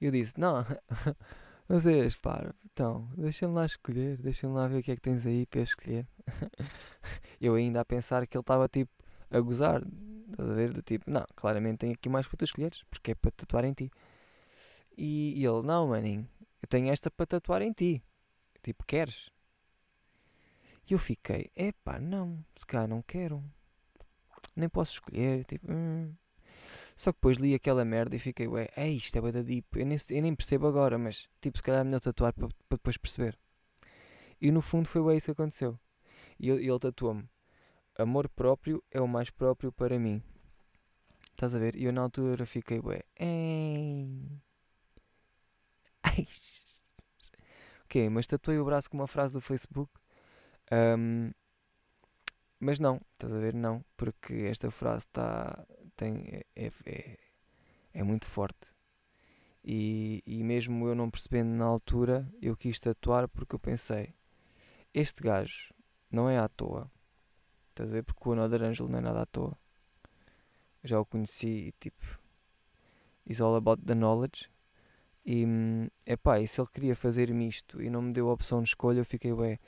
Eu 0.00 0.12
disse: 0.12 0.38
Não, 0.38 0.64
não 1.68 1.80
sei, 1.80 2.08
para, 2.22 2.54
então, 2.64 3.08
deixa-me 3.16 3.54
lá 3.54 3.66
escolher, 3.66 4.16
deixa-me 4.18 4.54
lá 4.54 4.66
ver 4.68 4.78
o 4.78 4.82
que 4.82 4.92
é 4.92 4.96
que 4.96 5.02
tens 5.02 5.26
aí 5.26 5.46
para 5.46 5.60
escolher. 5.60 6.06
eu 7.40 7.54
ainda 7.54 7.80
a 7.80 7.84
pensar 7.84 8.26
que 8.26 8.36
ele 8.36 8.42
estava 8.42 8.68
tipo 8.68 8.90
a 9.30 9.40
gozar, 9.40 9.82
estás 10.30 10.50
a 10.50 10.54
ver? 10.54 10.72
Do 10.72 10.82
tipo, 10.82 11.10
não, 11.10 11.24
claramente 11.36 11.78
tem 11.78 11.92
aqui 11.92 12.08
mais 12.08 12.26
para 12.26 12.38
tu 12.38 12.44
escolheres, 12.44 12.82
porque 12.90 13.12
é 13.12 13.14
para 13.14 13.30
tatuar 13.32 13.64
em 13.64 13.72
ti. 13.74 13.90
E, 14.96 15.34
e 15.40 15.44
ele: 15.46 15.62
Não, 15.62 15.88
maninho, 15.88 16.28
eu 16.62 16.68
tenho 16.68 16.90
esta 16.90 17.10
para 17.10 17.26
tatuar 17.26 17.62
em 17.62 17.72
ti. 17.72 18.02
Tipo, 18.62 18.84
queres? 18.84 19.30
E 20.88 20.94
eu 20.94 20.98
fiquei, 20.98 21.50
epá, 21.54 22.00
não, 22.00 22.42
se 22.56 22.64
calhar 22.66 22.88
não 22.88 23.02
quero. 23.02 23.44
nem 24.56 24.68
posso 24.68 24.92
escolher. 24.94 25.44
Tipo, 25.44 25.70
hum. 25.70 26.14
Só 26.96 27.12
que 27.12 27.18
depois 27.18 27.38
li 27.38 27.54
aquela 27.54 27.84
merda 27.84 28.16
e 28.16 28.18
fiquei, 28.18 28.46
ué, 28.48 28.68
é 28.76 28.88
isto, 28.88 29.16
é 29.16 29.32
da 29.32 29.42
deep. 29.42 29.66
Eu 29.78 29.86
nem, 29.86 29.98
eu 30.10 30.22
nem 30.22 30.34
percebo 30.34 30.66
agora, 30.66 30.98
mas 30.98 31.28
tipo, 31.40 31.58
se 31.58 31.62
calhar 31.62 31.80
é 31.80 31.84
melhor 31.84 32.00
tatuar 32.00 32.32
para 32.32 32.48
depois 32.70 32.96
perceber. 32.96 33.38
E 34.40 34.50
no 34.50 34.60
fundo 34.60 34.88
foi 34.88 35.02
bem 35.04 35.16
isso 35.16 35.26
que 35.26 35.32
aconteceu. 35.32 35.78
E 36.38 36.48
ele, 36.50 36.68
ele 36.68 36.78
tatuou-me: 36.78 37.28
Amor 37.98 38.28
próprio 38.28 38.82
é 38.90 39.00
o 39.00 39.08
mais 39.08 39.30
próprio 39.30 39.72
para 39.72 39.98
mim. 39.98 40.22
Estás 41.30 41.54
a 41.54 41.58
ver? 41.58 41.76
E 41.76 41.84
eu 41.84 41.92
na 41.92 42.02
altura 42.02 42.46
fiquei, 42.46 42.80
ué, 42.80 43.02
ei. 43.18 44.40
Ai. 46.02 46.26
Ok, 47.84 48.10
mas 48.10 48.26
tatuei 48.26 48.58
o 48.58 48.66
braço 48.66 48.90
com 48.90 48.98
uma 48.98 49.06
frase 49.06 49.32
do 49.32 49.40
Facebook. 49.40 49.90
Um, 50.70 51.30
mas 52.60 52.78
não, 52.78 53.00
estás 53.14 53.32
a 53.32 53.38
ver? 53.38 53.54
Não, 53.54 53.82
porque 53.96 54.34
esta 54.44 54.70
frase 54.70 55.06
está 55.06 55.66
tem, 55.98 56.42
é, 56.56 56.70
é, 56.86 57.18
é 57.92 58.02
muito 58.02 58.26
forte. 58.26 58.68
E, 59.64 60.22
e 60.24 60.42
mesmo 60.44 60.86
eu 60.86 60.94
não 60.94 61.10
percebendo 61.10 61.50
na 61.50 61.64
altura, 61.64 62.26
eu 62.40 62.56
quis 62.56 62.78
tatuar 62.78 63.28
porque 63.28 63.54
eu 63.54 63.58
pensei: 63.58 64.14
este 64.94 65.22
gajo 65.22 65.74
não 66.10 66.30
é 66.30 66.38
à 66.38 66.48
toa. 66.48 66.90
Estás 67.70 67.90
a 67.90 67.92
ver? 67.92 68.04
Porque 68.04 68.28
o 68.28 68.32
Another 68.32 68.62
Angel 68.62 68.88
não 68.88 68.98
é 68.98 69.02
nada 69.02 69.22
à 69.22 69.26
toa. 69.26 69.58
Já 70.82 70.98
o 70.98 71.04
conheci 71.04 71.48
e 71.48 71.72
tipo. 71.72 72.18
It's 73.26 73.40
all 73.40 73.56
about 73.56 73.82
the 73.84 73.94
knowledge. 73.94 74.48
E, 75.26 75.44
epá, 76.06 76.40
e 76.40 76.48
se 76.48 76.58
ele 76.58 76.68
queria 76.72 76.96
fazer-me 76.96 77.46
isto 77.46 77.82
e 77.82 77.90
não 77.90 78.00
me 78.00 78.12
deu 78.14 78.30
a 78.30 78.32
opção 78.32 78.62
de 78.62 78.70
escolha, 78.70 79.00
eu 79.00 79.04
fiquei, 79.04 79.30
ué, 79.32 79.58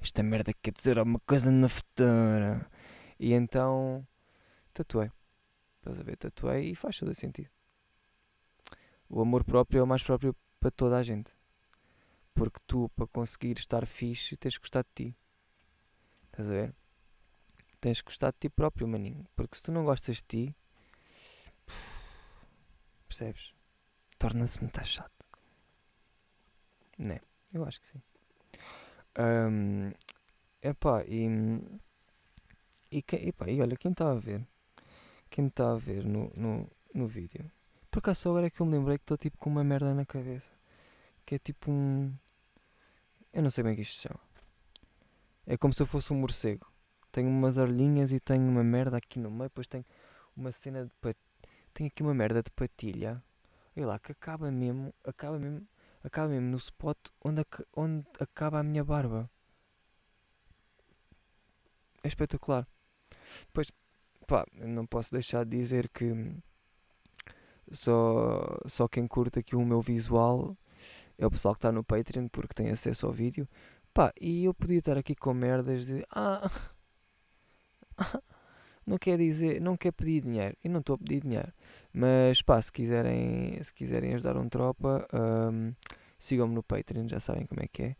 esta 0.00 0.24
merda 0.24 0.52
quer 0.52 0.72
dizer 0.72 0.98
alguma 0.98 1.20
coisa 1.20 1.52
na 1.52 1.68
futura. 1.68 2.68
E 3.20 3.32
então, 3.32 4.04
tatuei. 4.84 5.10
Estás 5.78 6.00
a 6.00 6.02
ver? 6.02 6.16
Tatuei 6.16 6.70
e 6.70 6.74
faz 6.74 6.98
todo 6.98 7.14
sentido. 7.14 7.50
O 9.08 9.20
amor 9.20 9.44
próprio 9.44 9.80
é 9.80 9.82
o 9.82 9.86
mais 9.86 10.02
próprio 10.02 10.34
para 10.58 10.70
toda 10.70 10.96
a 10.96 11.02
gente. 11.02 11.30
Porque 12.34 12.60
tu, 12.66 12.88
para 12.90 13.06
conseguir 13.06 13.58
estar 13.58 13.86
fixe, 13.86 14.36
tens 14.36 14.56
que 14.56 14.62
gostar 14.62 14.82
de 14.82 14.90
ti. 14.94 15.16
Estás 16.26 16.48
a 16.48 16.52
ver? 16.52 16.74
Tens 17.80 18.00
que 18.00 18.06
gostar 18.06 18.32
de 18.32 18.38
ti 18.38 18.48
próprio, 18.48 18.86
maninho. 18.86 19.26
Porque 19.34 19.56
se 19.56 19.62
tu 19.62 19.72
não 19.72 19.84
gostas 19.84 20.16
de 20.16 20.22
ti, 20.22 20.56
percebes? 23.08 23.54
Torna-se 24.18 24.60
muito 24.60 24.84
chato. 24.84 25.26
Né? 26.98 27.20
Eu 27.52 27.64
acho 27.64 27.80
que 27.80 27.86
sim. 27.86 28.02
Um, 29.18 29.92
epá, 30.62 31.02
e, 31.04 31.26
e, 32.92 33.04
epá, 33.28 33.48
e 33.48 33.60
olha, 33.60 33.76
quem 33.76 33.90
está 33.90 34.12
a 34.12 34.14
ver, 34.14 34.46
quem 35.30 35.44
me 35.44 35.48
está 35.48 35.72
a 35.72 35.76
ver 35.76 36.04
no, 36.04 36.30
no, 36.36 36.70
no 36.92 37.06
vídeo, 37.06 37.50
por 37.90 38.00
acaso 38.00 38.28
agora 38.28 38.46
é 38.46 38.50
que 38.50 38.60
eu 38.60 38.66
me 38.66 38.76
lembrei 38.76 38.98
que 38.98 39.04
estou 39.04 39.16
tipo 39.16 39.38
com 39.38 39.50
uma 39.50 39.64
merda 39.64 39.94
na 39.94 40.04
cabeça, 40.04 40.50
que 41.24 41.36
é 41.36 41.38
tipo 41.38 41.70
um, 41.70 42.12
eu 43.32 43.42
não 43.42 43.50
sei 43.50 43.64
bem 43.64 43.72
o 43.72 43.76
que 43.76 43.82
isto 43.82 43.96
se 43.96 44.08
chama, 44.08 44.20
é 45.46 45.56
como 45.56 45.72
se 45.72 45.82
eu 45.82 45.86
fosse 45.86 46.12
um 46.12 46.16
morcego, 46.16 46.66
tenho 47.12 47.28
umas 47.28 47.56
orelhinhas 47.56 48.12
e 48.12 48.20
tenho 48.20 48.48
uma 48.48 48.64
merda 48.64 48.96
aqui 48.96 49.18
no 49.18 49.30
meio, 49.30 49.48
depois 49.48 49.66
tenho 49.66 49.84
uma 50.36 50.52
cena 50.52 50.84
de 50.84 50.92
pat... 51.00 51.16
tenho 51.72 51.88
aqui 51.88 52.02
uma 52.02 52.14
merda 52.14 52.42
de 52.42 52.50
patilha, 52.50 53.22
olha 53.76 53.86
lá, 53.86 53.98
que 53.98 54.12
acaba 54.12 54.50
mesmo, 54.50 54.92
acaba 55.04 55.38
mesmo 55.38 55.66
acaba 56.02 56.28
mesmo 56.28 56.50
no 56.50 56.56
spot 56.56 56.98
onde, 57.22 57.44
onde 57.76 58.06
acaba 58.18 58.60
a 58.60 58.62
minha 58.62 58.84
barba. 58.84 59.30
É 62.02 62.08
espetacular. 62.08 62.66
Depois, 63.46 63.70
pá, 64.30 64.46
não 64.54 64.86
posso 64.86 65.10
deixar 65.10 65.44
de 65.44 65.58
dizer 65.58 65.88
que 65.88 66.32
só, 67.72 68.60
só 68.64 68.86
quem 68.86 69.08
curta 69.08 69.40
aqui 69.40 69.56
o 69.56 69.64
meu 69.64 69.80
visual 69.80 70.56
é 71.18 71.26
o 71.26 71.30
pessoal 71.30 71.52
que 71.52 71.58
está 71.58 71.72
no 71.72 71.82
Patreon 71.82 72.28
porque 72.28 72.54
tem 72.54 72.70
acesso 72.70 73.06
ao 73.06 73.12
vídeo. 73.12 73.48
Pá, 73.92 74.12
e 74.20 74.44
eu 74.44 74.54
podia 74.54 74.78
estar 74.78 74.96
aqui 74.96 75.16
com 75.16 75.34
merdas 75.34 75.86
de 75.86 76.06
ah, 76.14 76.48
não 78.86 78.98
quer 78.98 79.18
dizer, 79.18 79.60
não 79.60 79.76
quer 79.76 79.90
pedir 79.90 80.22
dinheiro. 80.22 80.56
E 80.62 80.68
não 80.68 80.78
estou 80.78 80.94
a 80.94 80.98
pedir 80.98 81.22
dinheiro. 81.22 81.52
Mas 81.92 82.40
pá, 82.40 82.62
se 82.62 82.70
quiserem, 82.70 83.60
se 83.60 83.74
quiserem 83.74 84.14
ajudar 84.14 84.36
um 84.36 84.48
tropa, 84.48 85.08
um, 85.12 85.74
sigam-me 86.20 86.54
no 86.54 86.62
Patreon, 86.62 87.08
já 87.08 87.18
sabem 87.18 87.46
como 87.46 87.62
é 87.62 87.66
que 87.66 87.82
é. 87.82 87.96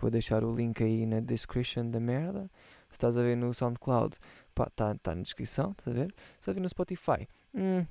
Vou 0.00 0.10
deixar 0.10 0.44
o 0.44 0.54
link 0.54 0.82
aí 0.82 1.06
na 1.06 1.18
description 1.18 1.90
da 1.90 1.98
merda. 1.98 2.48
Se 2.88 2.96
estás 2.96 3.16
a 3.16 3.22
ver 3.22 3.36
no 3.36 3.54
SoundCloud, 3.54 4.16
está 4.60 4.94
tá 4.94 5.14
na 5.14 5.22
descrição, 5.22 5.72
estás 5.72 5.96
a 5.96 6.00
ver? 6.00 6.14
Estás 6.38 6.48
a 6.48 6.52
ver 6.52 6.60
no 6.60 6.68
Spotify, 6.68 7.28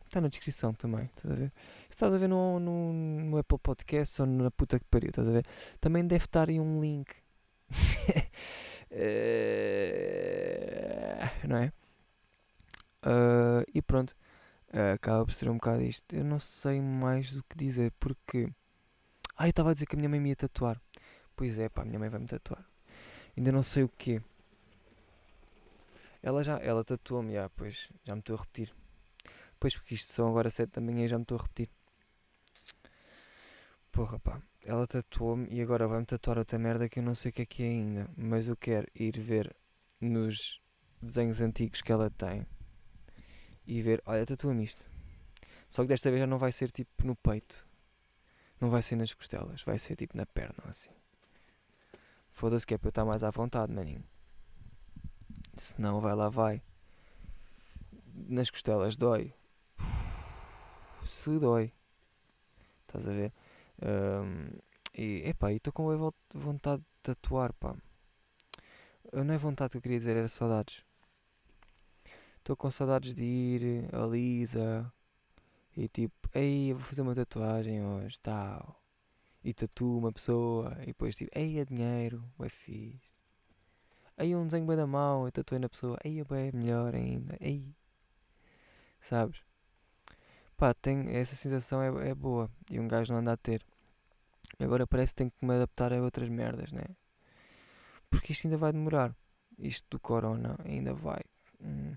está 0.06 0.20
hum, 0.20 0.22
na 0.22 0.28
descrição 0.28 0.74
também, 0.74 1.06
estás 1.16 1.32
a 1.32 1.36
ver? 1.36 1.52
Se 1.90 1.96
estás 1.96 2.14
a 2.14 2.18
ver 2.18 2.28
no, 2.28 2.60
no, 2.60 2.94
no 2.94 3.38
Apple 3.38 3.60
Podcast 3.60 4.22
ou 4.22 4.28
na 4.28 4.52
puta 4.52 4.80
que 4.80 4.86
pariu, 4.86 5.10
estás 5.10 5.28
a 5.28 5.32
ver? 5.32 5.46
Também 5.80 6.06
deve 6.06 6.26
estar 6.26 6.50
aí 6.50 6.60
um 6.60 6.82
link. 6.82 7.12
uh, 8.92 9.08
não 11.48 11.58
é? 11.58 11.72
Uh, 13.04 13.66
e 13.74 13.82
pronto, 13.82 14.16
uh, 14.74 14.94
acaba 14.94 15.26
por 15.26 15.34
ser 15.34 15.50
um 15.50 15.56
bocado 15.56 15.82
isto. 15.82 16.16
Eu 16.16 16.24
não 16.24 16.40
sei 16.40 16.82
mais 16.82 17.34
do 17.34 17.44
que 17.44 17.58
dizer 17.58 17.92
porque. 18.00 18.48
Ah, 19.36 19.48
eu 19.48 19.50
estava 19.50 19.72
a 19.72 19.74
dizer 19.74 19.88
que 19.88 19.96
a 19.96 19.98
minha 19.98 20.10
mãe 20.10 20.20
me 20.20 20.30
ia 20.30 20.36
tatuar. 20.36 20.80
Pois 21.36 21.58
é, 21.58 21.70
pá, 21.70 21.82
a 21.82 21.86
minha 21.86 21.98
mãe 21.98 22.10
vai 22.10 22.20
me 22.20 22.28
tatuar. 22.28 22.64
Ainda 23.36 23.52
não 23.52 23.64
sei 23.64 23.84
o 23.84 23.90
quê. 23.90 24.22
Ela 26.24 26.44
já, 26.44 26.58
ela 26.60 26.84
tatuou-me, 26.84 27.34
já, 27.34 27.50
pois, 27.50 27.90
já 28.04 28.14
me 28.14 28.20
estou 28.20 28.36
a 28.36 28.40
repetir. 28.40 28.74
Pois, 29.60 29.76
porque 29.76 29.96
isto 29.96 30.12
são 30.12 30.28
agora 30.28 30.50
sete 30.50 30.74
da 30.74 30.82
manhã 30.82 31.06
e 31.06 31.08
já 31.08 31.18
me 31.18 31.24
estou 31.24 31.38
a 31.38 31.42
repetir. 31.42 31.70
Porra, 33.92 34.20
pá, 34.20 34.42
ela 34.64 34.88
tatuou-me 34.88 35.48
e 35.50 35.62
agora 35.62 35.88
vai-me 35.88 36.06
tatuar 36.06 36.38
outra 36.38 36.58
merda 36.58 36.88
que 36.88 37.00
eu 37.00 37.04
não 37.04 37.16
sei 37.16 37.30
o 37.30 37.34
que 37.34 37.42
é 37.42 37.46
que 37.46 37.64
é 37.64 37.68
ainda. 37.68 38.10
Mas 38.16 38.48
eu 38.48 38.56
quero 38.56 38.88
ir 38.96 39.20
ver 39.20 39.56
nos 40.00 40.62
desenhos 41.02 41.42
antigos 41.42 41.82
que 41.82 41.92
ela 41.92 42.10
tem 42.10 42.46
e 43.66 43.82
ver, 43.82 44.02
olha, 44.06 44.26
tatua-me 44.26 44.64
isto. 44.64 44.86
Só 45.70 45.82
que 45.82 45.88
desta 45.88 46.10
vez 46.10 46.22
já 46.22 46.28
não 46.28 46.38
vai 46.38 46.52
ser 46.52 46.70
tipo 46.72 47.06
no 47.06 47.16
peito. 47.16 47.66
Não 48.60 48.70
vai 48.70 48.82
ser 48.82 48.96
nas 48.96 49.14
costelas, 49.14 49.64
vai 49.64 49.78
ser 49.80 49.96
tipo 49.96 50.16
na 50.16 50.26
perna, 50.26 50.64
assim. 50.66 50.92
Foda-se 52.32 52.66
que 52.66 52.74
é 52.74 52.78
para 52.78 52.88
eu 52.88 52.92
estar 52.92 53.06
mais 53.06 53.24
à 53.24 53.30
vontade, 53.32 53.74
maninho. 53.74 54.04
Se 55.62 55.80
não, 55.80 56.02
vai 56.02 56.16
lá, 56.16 56.28
vai. 56.28 56.60
Nas 58.28 58.50
costelas 58.50 58.98
dói. 58.98 59.32
Se 61.06 61.38
dói. 61.38 61.72
Estás 62.88 63.08
a 63.08 63.12
ver? 63.12 63.32
Um, 63.80 64.58
e, 64.98 65.22
epá, 65.24 65.54
estou 65.54 65.72
com 65.72 66.12
vontade 66.34 66.82
de 66.82 66.88
tatuar, 67.04 67.54
pá. 67.54 67.76
Não 69.14 69.32
é 69.32 69.38
vontade 69.38 69.70
que 69.70 69.78
eu 69.78 69.82
queria 69.84 70.00
dizer, 70.00 70.18
era 70.18 70.28
saudades. 70.28 70.84
Estou 72.40 72.56
com 72.56 72.72
saudades 72.72 73.14
de 73.14 73.24
ir 73.24 73.90
a 73.94 74.04
Lisa 74.08 74.92
e 75.78 75.88
tipo, 75.88 76.28
ei, 76.34 76.74
vou 76.74 76.82
fazer 76.82 77.04
uma 77.04 77.14
tatuagem 77.14 77.86
hoje, 77.86 78.20
tal. 78.20 78.82
E 79.44 79.54
tatuo 79.54 80.00
uma 80.00 80.12
pessoa 80.12 80.76
e 80.82 80.88
depois 80.88 81.16
tipo, 81.16 81.30
ei, 81.38 81.60
é 81.60 81.66
dinheiro, 81.66 82.24
é 82.40 82.50
fixe. 82.50 83.21
Aí 84.22 84.36
um 84.36 84.46
desenho 84.46 84.68
bem 84.68 84.78
da 84.78 84.86
mão, 84.86 85.26
eu 85.26 85.32
tatuei 85.32 85.58
na 85.58 85.68
pessoa, 85.68 85.98
ei, 86.04 86.20
é 86.20 86.52
melhor 86.52 86.94
ainda, 86.94 87.36
ei. 87.42 87.76
Sabes? 89.00 89.42
Pá, 90.56 90.76
tem, 90.76 91.10
essa 91.10 91.36
sensação 91.36 91.82
é, 91.82 92.12
é 92.12 92.14
boa 92.14 92.48
e 92.70 92.80
um 92.80 92.88
gajo 92.88 93.12
não 93.12 93.20
anda 93.20 93.34
a 93.34 93.38
ter. 93.38 93.66
Agora 94.60 94.86
parece 94.86 95.14
que 95.14 95.18
tenho 95.18 95.32
que 95.32 95.44
me 95.44 95.56
adaptar 95.56 95.92
a 95.92 96.00
outras 96.00 96.30
merdas, 96.30 96.72
né? 96.72 96.84
Porque 98.12 98.32
isto 98.32 98.46
ainda 98.46 98.60
vai 98.60 98.72
demorar. 98.72 99.16
Isto 99.58 99.88
do 99.90 100.00
corona 100.00 100.56
ainda 100.66 100.94
vai. 100.94 101.24
Hum. 101.60 101.96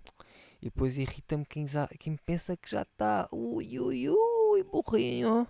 E 0.63 0.65
depois 0.71 0.97
irrita-me 0.97 1.45
quem, 1.45 1.67
quem 1.99 2.17
pensa 2.17 2.57
que 2.57 2.71
já 2.71 2.81
está. 2.81 3.29
Ui, 3.31 3.79
ui, 3.79 4.09
ui, 4.09 4.63
burrinho. 4.63 5.47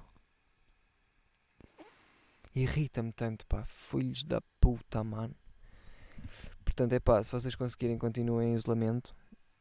Irrita-me 2.53 3.13
tanto, 3.13 3.47
pá. 3.47 3.65
Filhos 3.65 4.25
da 4.25 4.41
puta, 4.61 5.05
mano. 5.05 5.37
Portanto, 6.75 6.93
é 6.93 6.99
pá, 6.99 7.23
se 7.23 7.31
vocês 7.31 7.55
conseguirem, 7.55 7.97
continuem 7.97 8.51
em 8.51 8.55
isolamento 8.57 9.15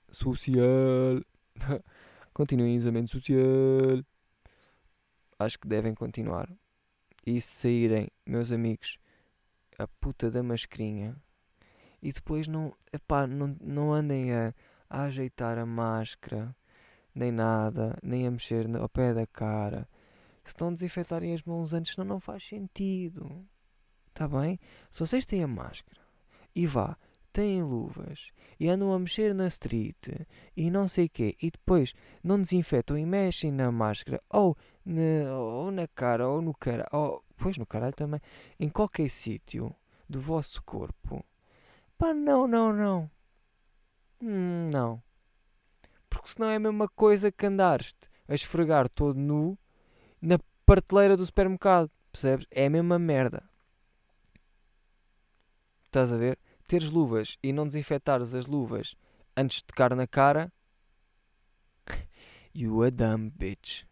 social. 0.10 1.22
continuem 2.34 2.74
em 2.74 2.78
isolamento 2.78 3.12
social. 3.12 4.04
Acho 5.38 5.60
que 5.60 5.68
devem 5.68 5.94
continuar. 5.94 6.52
E 7.24 7.40
se 7.40 7.48
saírem, 7.48 8.10
meus 8.26 8.52
amigos, 8.52 8.98
a 9.78 9.88
puta 9.88 10.32
da 10.32 10.42
mascarinha. 10.42 11.16
E 12.02 12.12
depois 12.12 12.48
não, 12.48 12.76
epá, 12.92 13.28
não, 13.28 13.56
não 13.62 13.94
andem 13.94 14.34
a 14.34 14.52
a 14.90 15.04
ajeitar 15.04 15.58
a 15.58 15.66
máscara, 15.66 16.56
nem 17.16 17.32
nada, 17.32 17.98
nem 18.04 18.28
a 18.28 18.32
mexer 18.32 18.68
ao 18.76 18.90
pé 18.90 19.14
da 19.14 19.26
cara. 19.28 19.88
Se 20.44 20.50
estão 20.50 20.70
a 20.70 20.72
desinfetarem 20.72 21.34
as 21.34 21.44
mãos 21.44 21.74
antes, 21.74 21.94
senão 21.94 22.08
não 22.08 22.20
faz 22.20 22.44
sentido. 22.44 23.48
Está 24.10 24.28
bem? 24.28 24.60
Se 24.92 25.00
vocês 25.00 25.26
têm 25.26 25.44
a 25.44 25.48
máscara 25.48 26.03
e 26.56 26.66
vá, 26.68 26.98
têm 27.32 27.64
luvas 27.64 28.32
e 28.60 28.70
andam 28.70 28.94
a 28.94 29.00
mexer 29.00 29.34
na 29.34 29.48
street 29.48 30.08
e 30.56 30.70
não 30.70 30.88
sei 30.88 31.10
quê. 31.10 31.36
E 31.42 31.50
depois 31.50 31.94
não 32.24 32.40
desinfetam 32.40 32.98
e 32.98 33.06
mexem 33.06 33.52
na 33.52 33.72
máscara 33.72 34.22
ou 34.30 34.56
na, 34.86 35.36
ou 35.36 35.72
na 35.72 35.88
cara 35.88 36.30
ou 36.30 36.42
no 36.42 36.54
cara 36.54 36.88
ou 36.92 37.24
pois 37.36 37.58
no 37.58 37.66
caralho 37.66 37.94
também 37.94 38.22
em 38.60 38.70
qualquer 38.70 39.10
sítio 39.10 39.76
do 40.08 40.22
vosso 40.22 40.62
corpo. 40.64 41.26
Pá 41.98 42.14
não 42.14 42.48
não 42.48 42.72
não. 42.72 43.12
Hum, 44.22 44.70
não. 44.72 45.02
Porque 46.10 46.30
senão 46.30 46.50
é 46.50 46.56
a 46.56 46.60
mesma 46.60 46.88
coisa 46.88 47.32
que 47.32 47.46
andares-te 47.46 48.08
a 48.28 48.36
esfregar 48.36 48.88
todo 48.88 49.20
nu 49.20 49.58
na 50.22 50.40
prateleira 50.66 51.18
do 51.18 51.26
supermercado 51.26 51.90
percebes? 52.12 52.46
É 52.52 52.68
a 52.68 52.70
mesma 52.70 53.00
merda 53.00 53.44
estás 55.94 56.12
a 56.12 56.18
ver 56.18 56.40
teres 56.68 56.90
luvas 56.90 57.38
e 57.44 57.54
não 57.54 57.68
desinfetares 57.68 58.34
as 58.34 58.48
luvas 58.48 58.96
antes 59.38 59.58
de 59.58 59.66
tocar 59.66 59.96
na 59.96 60.08
cara, 60.08 60.52
you 62.54 62.82
a 62.82 62.90
dumb 62.90 63.32
bitch. 63.36 63.86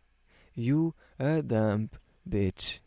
You 0.56 0.96
a 1.20 1.42
dumb 1.42 1.92
bitch. 2.26 2.82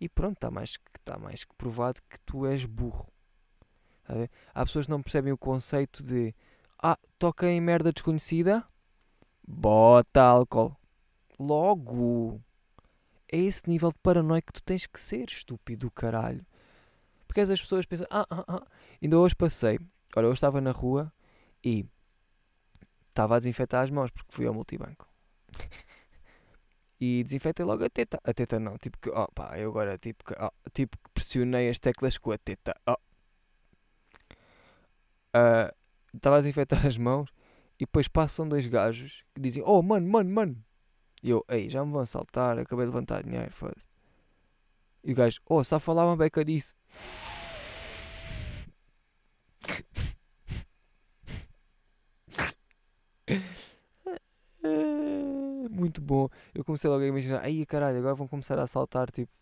E 0.00 0.08
pronto, 0.08 0.38
está 0.38 0.50
mais, 0.50 0.76
tá 1.04 1.18
mais 1.18 1.44
que 1.44 1.54
provado 1.54 2.00
que 2.08 2.18
tu 2.26 2.46
és 2.46 2.64
burro. 2.64 3.06
Há 4.52 4.64
pessoas 4.64 4.86
que 4.86 4.90
não 4.90 5.00
percebem 5.00 5.32
o 5.32 5.38
conceito 5.38 6.02
de 6.02 6.34
Ah, 6.82 6.98
toca 7.16 7.46
em 7.46 7.60
merda 7.60 7.92
desconhecida, 7.92 8.66
bota 9.46 10.20
álcool. 10.20 10.76
Logo. 11.38 12.42
É 13.32 13.38
esse 13.38 13.68
nível 13.70 13.90
de 13.92 13.98
paranoia 14.02 14.42
que 14.42 14.52
tu 14.52 14.62
tens 14.62 14.84
que 14.84 14.98
ser, 14.98 15.28
estúpido 15.28 15.88
caralho. 15.92 16.44
Porque 17.30 17.42
as 17.42 17.60
pessoas 17.60 17.86
pensam, 17.86 18.08
ah, 18.10 18.26
ah, 18.28 18.44
ah. 18.48 18.66
Ainda 19.00 19.16
hoje 19.16 19.36
passei, 19.36 19.78
olha, 20.16 20.26
eu 20.26 20.32
estava 20.32 20.60
na 20.60 20.72
rua 20.72 21.12
e 21.64 21.86
estava 23.08 23.36
a 23.36 23.38
desinfetar 23.38 23.84
as 23.84 23.90
mãos 23.90 24.10
porque 24.10 24.32
fui 24.32 24.48
ao 24.48 24.52
multibanco. 24.52 25.08
e 27.00 27.22
desinfetei 27.22 27.64
logo 27.64 27.84
a 27.84 27.88
teta. 27.88 28.20
A 28.24 28.34
teta 28.34 28.58
não, 28.58 28.76
tipo 28.78 28.98
que, 28.98 29.10
oh 29.10 29.28
pá, 29.32 29.56
eu 29.56 29.70
agora 29.70 29.96
tipo 29.96 30.24
que, 30.24 30.34
oh, 30.42 30.50
tipo 30.72 30.98
que 30.98 31.08
pressionei 31.14 31.70
as 31.70 31.78
teclas 31.78 32.18
com 32.18 32.32
a 32.32 32.36
teta. 32.36 32.74
Oh. 32.84 32.96
Uh, 35.32 35.72
estava 36.12 36.38
a 36.38 36.40
desinfetar 36.40 36.84
as 36.84 36.98
mãos 36.98 37.30
e 37.76 37.84
depois 37.84 38.08
passam 38.08 38.48
dois 38.48 38.66
gajos 38.66 39.24
que 39.32 39.40
dizem, 39.40 39.62
oh 39.64 39.80
mano, 39.82 40.10
mano, 40.10 40.30
mano. 40.34 40.64
E 41.22 41.30
eu, 41.30 41.44
ei, 41.48 41.70
já 41.70 41.84
me 41.84 41.92
vão 41.92 42.00
assaltar, 42.00 42.58
acabei 42.58 42.86
de 42.86 42.90
levantar 42.90 43.22
dinheiro, 43.22 43.52
foda-se. 43.52 43.88
E 45.02 45.12
o 45.12 45.14
gajo, 45.14 45.40
oh, 45.46 45.64
só 45.64 45.80
falava 45.80 46.16
beca 46.16 46.44
disso. 46.44 46.74
Muito 55.70 56.00
bom. 56.00 56.28
Eu 56.54 56.64
comecei 56.64 56.90
logo 56.90 57.02
a 57.02 57.06
imaginar, 57.06 57.42
aí 57.42 57.64
caralho, 57.64 57.98
agora 57.98 58.14
vão 58.14 58.28
começar 58.28 58.58
a 58.58 58.64
assaltar 58.64 59.10
tipo 59.10 59.32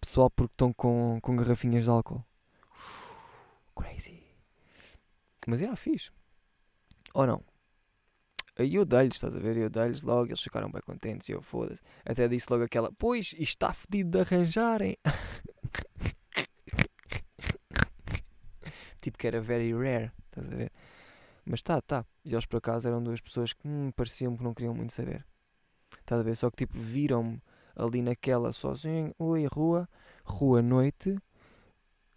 pessoal 0.00 0.28
porque 0.28 0.54
estão 0.54 0.72
com, 0.72 1.18
com 1.22 1.36
garrafinhas 1.36 1.84
de 1.84 1.90
álcool. 1.90 2.24
Crazy. 3.76 4.22
Mas 5.46 5.60
é, 5.60 5.64
yeah, 5.64 5.76
fixe. 5.76 6.10
Ou 7.14 7.26
não? 7.26 7.42
Aí 8.58 8.74
eu 8.74 8.84
dei-lhes, 8.84 9.14
estás 9.14 9.34
a 9.34 9.38
ver? 9.38 9.56
Eu 9.56 9.70
dei-lhes 9.70 10.02
logo, 10.02 10.26
eles 10.26 10.40
ficaram 10.40 10.70
bem 10.70 10.82
contentes 10.82 11.28
e 11.28 11.32
eu 11.32 11.40
foda-se. 11.40 11.82
Até 12.04 12.28
disse 12.28 12.46
logo 12.50 12.64
aquela, 12.64 12.92
pois, 12.92 13.32
isto 13.32 13.42
está 13.42 13.72
fedido 13.72 14.10
de 14.10 14.20
arranjarem. 14.20 14.96
tipo 19.00 19.18
que 19.18 19.26
era 19.26 19.40
very 19.40 19.72
rare, 19.72 20.12
estás 20.26 20.48
a 20.52 20.56
ver? 20.56 20.70
Mas 21.44 21.62
tá, 21.62 21.80
tá. 21.80 22.04
E 22.24 22.32
eles 22.32 22.46
por 22.46 22.58
acaso 22.58 22.86
eram 22.86 23.02
duas 23.02 23.20
pessoas 23.20 23.52
que 23.52 23.66
hum, 23.66 23.90
pareciam 23.96 24.36
que 24.36 24.44
não 24.44 24.54
queriam 24.54 24.74
muito 24.74 24.92
saber. 24.92 25.26
Estás 25.98 26.20
a 26.20 26.22
ver? 26.22 26.36
Só 26.36 26.50
que 26.50 26.58
tipo 26.58 26.78
viram-me 26.78 27.42
ali 27.74 28.02
naquela 28.02 28.52
sozinho, 28.52 29.14
oi, 29.18 29.46
rua, 29.46 29.88
rua, 30.24 30.62
noite, 30.62 31.16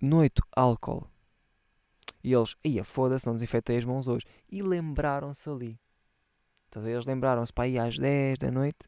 noite, 0.02 0.41
álcool. 0.56 1.08
E 2.24 2.34
eles, 2.34 2.56
ia 2.63 2.84
foda-se, 2.84 3.26
não 3.26 3.36
desinfetei 3.36 3.78
as 3.78 3.86
mãos 3.86 4.08
hoje. 4.08 4.26
E 4.50 4.62
lembraram-se 4.62 5.50
ali. 5.50 5.80
Estás 6.75 6.88
Eles 6.88 7.05
lembraram-se 7.05 7.53
para 7.53 7.63
aí 7.63 7.79
às 7.79 7.97
10 7.97 8.38
da 8.38 8.51
noite 8.51 8.79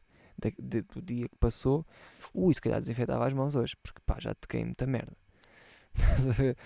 de, 0.58 0.82
do 0.82 1.00
dia 1.00 1.26
que 1.26 1.36
passou. 1.36 1.86
Ui, 2.34 2.52
se 2.52 2.60
calhar 2.60 2.80
desinfetava 2.80 3.26
as 3.26 3.32
mãos 3.32 3.56
hoje, 3.56 3.74
porque 3.82 3.98
pá, 4.04 4.18
já 4.20 4.34
toquei 4.34 4.62
muita 4.62 4.86
merda. 4.86 5.16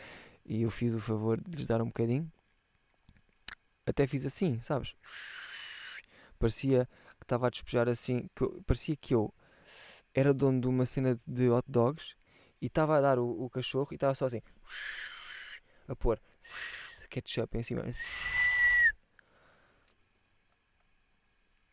e 0.44 0.62
eu 0.62 0.70
fiz 0.70 0.92
o 0.94 1.00
favor 1.00 1.40
de 1.40 1.56
lhes 1.56 1.68
dar 1.68 1.80
um 1.80 1.86
bocadinho. 1.86 2.28
Até 3.86 4.04
fiz 4.04 4.26
assim, 4.26 4.60
sabes? 4.62 4.96
Parecia 6.40 6.88
que 7.20 7.24
estava 7.24 7.46
a 7.46 7.50
despejar 7.50 7.88
assim. 7.88 8.28
Que 8.34 8.42
eu, 8.42 8.60
parecia 8.66 8.96
que 8.96 9.14
eu 9.14 9.32
era 10.12 10.34
dono 10.34 10.60
de 10.60 10.66
uma 10.66 10.84
cena 10.84 11.16
de 11.24 11.48
hot 11.48 11.70
dogs 11.70 12.16
e 12.60 12.66
estava 12.66 12.98
a 12.98 13.00
dar 13.00 13.20
o, 13.20 13.44
o 13.44 13.48
cachorro 13.48 13.86
e 13.92 13.94
estava 13.94 14.12
só 14.16 14.26
assim 14.26 14.42
a 15.86 15.94
pôr 15.94 16.20
ketchup 17.08 17.56
em 17.56 17.62
cima. 17.62 17.84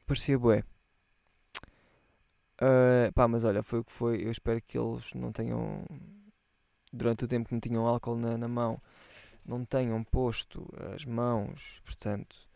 Parecia 0.10 0.40
bué. 0.40 0.64
Uh, 2.60 3.14
pá, 3.14 3.28
mas 3.28 3.44
olha, 3.44 3.62
foi 3.62 3.80
o 3.80 3.84
que 3.84 3.92
foi. 3.92 4.26
Eu 4.26 4.32
espero 4.32 4.60
que 4.60 4.78
eles 4.78 5.14
não 5.14 5.32
tenham, 5.32 5.86
durante 6.92 7.26
o 7.26 7.28
tempo 7.28 7.48
que 7.48 7.54
me 7.54 7.62
tinham 7.62 7.86
álcool 7.86 8.16
na, 8.16 8.36
na 8.36 8.48
mão, 8.48 8.82
não 9.48 9.64
tenham 9.64 10.04
posto 10.04 10.68
as 10.96 11.06
mãos, 11.06 11.80
portanto, 11.86 12.50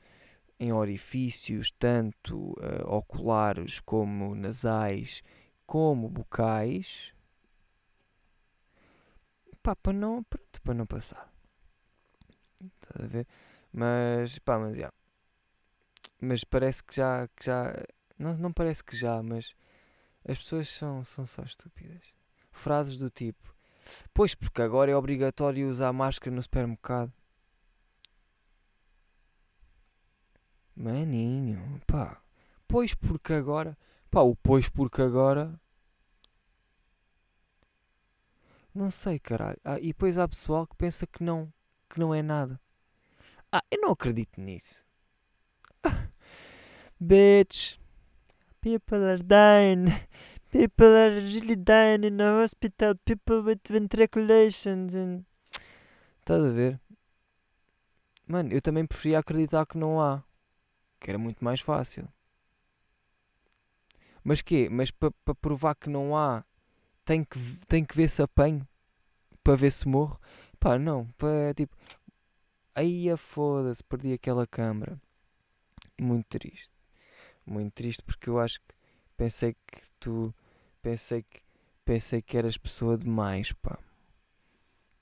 em 0.59 0.73
orifícios, 0.73 1.71
tanto 1.77 2.53
uh, 2.53 2.87
oculares 2.87 3.79
como 3.79 4.33
nasais, 4.33 5.21
como 5.67 6.09
bucais. 6.09 7.13
Pá, 9.61 9.75
para 9.75 9.93
não, 9.93 10.23
pronto, 10.23 10.61
para 10.63 10.73
não 10.73 10.87
passar. 10.87 11.31
Estás 12.61 13.05
a 13.05 13.07
ver? 13.07 13.27
Mas, 13.71 14.39
pá, 14.39 14.57
mas 14.57 14.71
já. 14.75 14.79
Yeah 14.81 15.02
mas 16.23 16.43
parece 16.43 16.83
que 16.83 16.95
já, 16.95 17.27
que 17.27 17.45
já 17.45 17.73
não, 18.17 18.33
não 18.35 18.53
parece 18.53 18.83
que 18.83 18.95
já, 18.95 19.21
mas 19.21 19.55
as 20.27 20.37
pessoas 20.37 20.69
são, 20.69 21.03
são 21.03 21.25
só 21.25 21.43
estúpidas. 21.43 22.01
Frases 22.51 22.97
do 22.97 23.09
tipo, 23.09 23.53
pois 24.13 24.35
porque 24.35 24.61
agora 24.61 24.91
é 24.91 24.95
obrigatório 24.95 25.69
usar 25.69 25.91
máscara 25.91 26.35
no 26.35 26.41
supermercado. 26.41 27.11
Maninho, 30.75 31.81
pá, 31.85 32.21
pois 32.67 32.95
porque 32.95 33.33
agora, 33.33 33.77
pá, 34.09 34.21
o 34.21 34.35
pois 34.35 34.69
porque 34.69 35.01
agora. 35.01 35.59
Não 38.73 38.89
sei, 38.89 39.19
caralho. 39.19 39.59
Ah, 39.63 39.79
e 39.79 39.87
depois 39.87 40.17
há 40.17 40.27
pessoal 40.27 40.65
que 40.65 40.75
pensa 40.75 41.05
que 41.05 41.23
não, 41.23 41.53
que 41.89 41.99
não 41.99 42.13
é 42.13 42.23
nada. 42.23 42.59
Ah, 43.51 43.63
eu 43.69 43.79
não 43.81 43.91
acredito 43.91 44.41
nisso. 44.41 44.83
Bitch. 47.01 47.79
People 48.61 49.03
are 49.03 49.17
dying. 49.17 49.93
People 50.51 50.95
are 50.95 51.09
really 51.09 51.55
dying 51.55 52.03
in 52.03 52.17
the 52.17 52.41
hospital. 52.41 52.95
People 53.05 53.41
with 53.41 53.59
ventriculations. 53.67 54.95
And... 54.95 55.25
Estás 56.19 56.45
a 56.45 56.51
ver? 56.51 56.79
Mano, 58.27 58.53
eu 58.53 58.61
também 58.61 58.85
preferia 58.85 59.19
acreditar 59.19 59.65
que 59.65 59.77
não 59.77 59.99
há. 59.99 60.23
Que 60.99 61.09
era 61.09 61.17
muito 61.17 61.43
mais 61.43 61.59
fácil. 61.59 62.07
Mas 64.23 64.41
quê? 64.41 64.69
Mas 64.71 64.89
para 64.89 65.11
pa 65.25 65.35
provar 65.35 65.75
que 65.75 65.89
não 65.89 66.15
há, 66.15 66.45
tem 67.03 67.23
que, 67.23 67.37
tem 67.67 67.83
que 67.83 67.95
ver 67.95 68.07
se 68.07 68.21
apanho? 68.21 68.65
Para 69.43 69.55
ver 69.55 69.71
se 69.71 69.87
morro? 69.87 70.17
Pá, 70.59 70.79
não. 70.79 71.07
Para 71.17 71.53
tipo. 71.53 71.75
Aí 72.73 73.09
a 73.09 73.17
foda-se, 73.17 73.83
perdi 73.83 74.13
aquela 74.13 74.47
câmara. 74.47 74.99
Muito 76.03 76.27
triste 76.27 76.73
muito 77.45 77.73
triste 77.73 78.03
porque 78.03 78.29
eu 78.29 78.39
acho 78.39 78.59
que 78.59 78.75
pensei 79.17 79.53
que 79.53 79.81
tu 79.99 80.33
pensei 80.81 81.23
que 81.23 81.41
pensei 81.85 82.21
que 82.21 82.37
eras 82.37 82.57
pessoa 82.57 82.97
demais, 82.97 83.51
pá. 83.51 83.77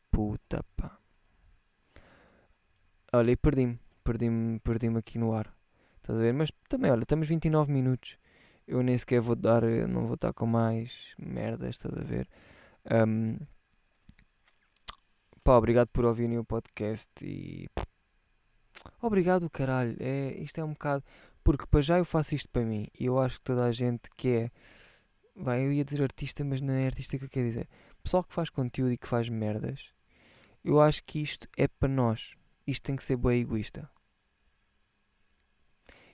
Puta, 0.10 0.64
pá. 0.76 0.98
Olha, 3.14 3.32
e 3.32 3.36
perdi-me, 3.36 3.80
perdi-me, 4.04 4.60
perdi-me 4.60 4.98
aqui 4.98 5.18
no 5.20 5.34
ar. 5.34 5.54
Estás 5.98 6.18
a 6.18 6.22
ver? 6.22 6.34
Mas 6.34 6.52
também, 6.68 6.92
olha, 6.92 7.04
estamos 7.04 7.28
29 7.28 7.72
minutos. 7.72 8.18
Eu 8.68 8.82
nem 8.82 8.98
sequer 8.98 9.22
vou 9.22 9.36
dar, 9.36 9.64
não 9.88 10.06
vou 10.06 10.16
estar 10.16 10.34
com 10.34 10.46
mais 10.46 11.14
merdas, 11.18 11.76
estás 11.76 11.96
a 11.98 12.04
ver? 12.04 12.28
Um, 13.08 13.38
pá, 15.44 15.58
obrigado 15.58 15.90
por 15.90 16.06
ouvirem 16.06 16.40
o 16.40 16.46
podcast 16.46 17.12
e 17.24 17.68
obrigado, 19.02 19.50
caralho. 19.50 19.96
É, 20.00 20.34
isto 20.41 20.60
é 20.60 20.63
um 20.63 20.72
bocado. 20.72 21.04
Porque 21.44 21.65
para 21.65 21.82
já 21.82 21.98
eu 21.98 22.06
faço 22.06 22.36
isto 22.36 22.50
para 22.50 22.63
mim 22.63 22.88
e 23.00 23.06
eu 23.06 23.20
acho 23.20 23.39
que 23.39 23.46
toda 23.46 23.65
a 23.65 23.72
gente 23.72 24.10
que 24.15 24.28
é. 24.30 24.52
Vai, 25.36 25.65
eu 25.65 25.72
ia 25.72 25.84
dizer 25.84 26.04
artista, 26.04 26.44
mas 26.44 26.62
não 26.62 26.74
é 26.74 26.86
artista 26.86 27.17
que 27.17 27.26
eu 27.26 27.30
quero 27.30 27.48
dizer. 27.48 27.67
Pessoal 28.04 28.24
que 28.24 28.34
faz 28.34 28.50
conteúdo 28.50 28.91
e 28.91 28.98
que 28.98 29.08
faz 29.08 29.30
merdas. 29.30 29.94
eu 30.63 30.82
acho 30.82 31.04
que 31.04 31.20
isto 31.22 31.48
é 31.58 31.67
para 31.67 31.89
nós. 31.89 32.36
Isto 32.67 32.84
tem 32.84 32.96
que 32.96 33.04
ser 33.04 33.17
bem 33.17 33.41
egoísta. 33.41 33.89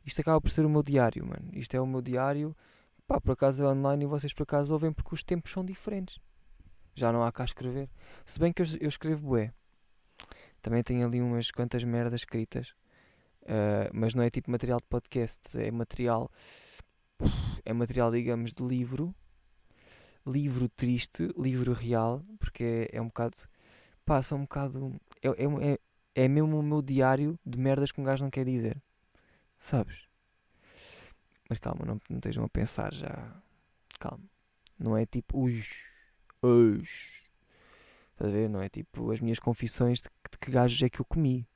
Isto 0.06 0.22
acaba 0.22 0.40
por 0.40 0.50
ser 0.50 0.66
o 0.66 0.70
meu 0.70 0.82
diário, 0.82 1.26
mano. 1.26 1.50
Isto 1.54 1.76
é 1.76 1.82
o 1.82 1.86
meu 1.86 2.02
diário. 2.02 2.56
Pá, 3.06 3.20
por 3.20 3.32
acaso 3.34 3.64
é 3.64 3.68
online 3.68 4.06
e 4.06 4.08
vocês 4.08 4.34
por 4.34 4.44
acaso 4.44 4.72
ouvem 4.72 4.94
porque 4.94 5.14
os 5.14 5.24
tempos 5.24 5.52
são 5.52 5.66
diferentes. 5.66 6.20
Já 6.96 7.12
não 7.12 7.24
há 7.24 7.32
cá 7.32 7.44
escrever. 7.44 7.90
Se 8.26 8.40
bem 8.40 8.54
que 8.54 8.62
eu, 8.62 8.66
eu 8.80 8.88
escrevo 8.88 9.28
bué. 9.28 9.54
Também 10.68 10.84
tenho 10.84 11.08
ali 11.08 11.22
umas 11.22 11.50
quantas 11.50 11.82
merdas 11.86 12.20
escritas. 12.20 12.76
Uh, 13.44 13.88
mas 13.94 14.14
não 14.14 14.22
é 14.22 14.30
tipo 14.30 14.52
material 14.52 14.80
de 14.82 14.86
podcast. 14.88 15.40
É 15.58 15.72
material. 15.72 16.30
É 17.64 17.72
material, 17.72 18.12
digamos, 18.12 18.54
de 18.54 18.62
livro. 18.66 19.16
Livro 20.26 20.68
triste, 20.68 21.34
livro 21.38 21.72
real. 21.72 22.22
Porque 22.38 22.90
é, 22.92 22.98
é 22.98 23.02
um 23.02 23.08
bocado. 23.08 23.38
São 24.22 24.40
um 24.40 24.42
bocado. 24.42 25.00
É, 25.22 25.30
é, 25.30 25.72
é, 25.72 25.80
é 26.26 26.28
mesmo 26.28 26.60
o 26.60 26.62
meu 26.62 26.82
diário 26.82 27.40
de 27.46 27.58
merdas 27.58 27.90
que 27.90 28.02
um 28.02 28.04
gajo 28.04 28.26
não 28.26 28.30
quer 28.30 28.44
dizer. 28.44 28.76
Sabes? 29.58 30.06
Mas 31.50 31.60
calma, 31.60 31.86
não, 31.86 31.98
não 32.10 32.18
estejam 32.18 32.44
a 32.44 32.50
pensar 32.50 32.94
já. 32.94 33.42
Calma. 33.98 34.26
Não 34.78 34.98
é 34.98 35.06
tipo 35.06 35.46
os. 35.46 35.82
Os. 36.42 37.26
Estás 38.18 38.34
a 38.34 38.36
ver? 38.36 38.50
Não 38.50 38.64
é 38.64 38.68
tipo 38.68 39.12
as 39.12 39.22
minhas 39.22 39.38
confissões 39.38 40.02
de, 40.02 40.10
de 40.32 40.38
que 40.40 40.50
gajos 40.50 40.82
é 40.82 40.90
que 40.90 41.00
eu 41.00 41.06
comi. 41.06 41.48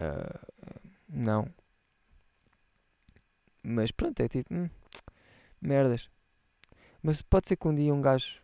Uh, 0.00 0.86
não. 1.08 1.52
Mas 3.60 3.90
pronto, 3.90 4.20
é 4.20 4.28
tipo. 4.28 4.54
Hum, 4.54 4.70
merdas. 5.60 6.08
Mas 7.02 7.20
pode 7.20 7.48
ser 7.48 7.56
que 7.56 7.66
um 7.66 7.74
dia 7.74 7.92
um 7.92 8.00
gajo. 8.00 8.40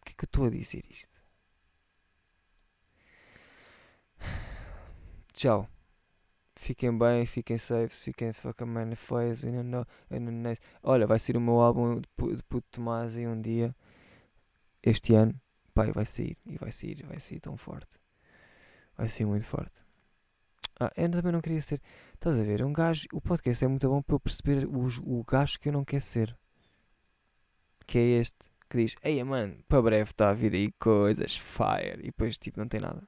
Porquê 0.00 0.14
que 0.18 0.24
eu 0.24 0.26
estou 0.26 0.46
a 0.46 0.50
dizer 0.50 0.84
isto? 0.90 1.16
Tchau. 5.32 5.68
Fiquem 6.56 6.98
bem, 6.98 7.24
fiquem 7.24 7.56
safe, 7.56 7.94
fiquem 7.94 8.32
fucking 8.32 8.66
man 8.66 8.96
face, 8.96 9.46
you 9.46 9.62
know, 9.62 9.86
nice. 10.10 10.60
Olha, 10.82 11.06
vai 11.06 11.20
ser 11.20 11.36
o 11.36 11.40
meu 11.40 11.60
álbum 11.60 12.00
de, 12.00 12.08
Puto 12.48 12.66
Tomás 12.72 13.16
aí 13.16 13.28
um 13.28 13.40
dia, 13.40 13.72
este 14.82 15.14
ano. 15.14 15.40
Pai, 15.78 15.92
vai 15.92 16.04
sair, 16.04 16.36
e 16.44 16.58
vai 16.58 16.72
sair, 16.72 17.06
vai 17.06 17.20
sair 17.20 17.38
tão 17.38 17.56
forte. 17.56 18.00
Vai 18.96 19.06
ser 19.06 19.24
muito 19.24 19.46
forte. 19.46 19.86
Ah, 20.80 20.90
eu 20.96 21.08
também 21.08 21.30
não 21.30 21.40
queria 21.40 21.60
ser. 21.60 21.80
Estás 22.14 22.40
a 22.40 22.42
ver? 22.42 22.64
Um 22.64 22.72
gajo. 22.72 23.06
O 23.12 23.20
podcast 23.20 23.64
é 23.64 23.68
muito 23.68 23.88
bom 23.88 24.02
para 24.02 24.16
eu 24.16 24.18
perceber 24.18 24.66
o, 24.66 24.88
o 25.04 25.22
gajo 25.22 25.56
que 25.60 25.68
eu 25.68 25.72
não 25.72 25.84
quero 25.84 26.02
ser. 26.02 26.36
Que 27.86 27.96
é 27.96 28.02
este 28.18 28.50
que 28.68 28.78
diz: 28.78 28.96
Ei, 29.04 29.22
mano, 29.22 29.62
para 29.68 29.80
breve 29.80 30.10
está 30.10 30.30
a 30.30 30.34
vir 30.34 30.52
aí 30.52 30.72
coisas, 30.80 31.36
fire. 31.36 32.00
E 32.00 32.06
depois, 32.06 32.36
tipo, 32.38 32.58
não 32.58 32.66
tem 32.66 32.80
nada. 32.80 33.06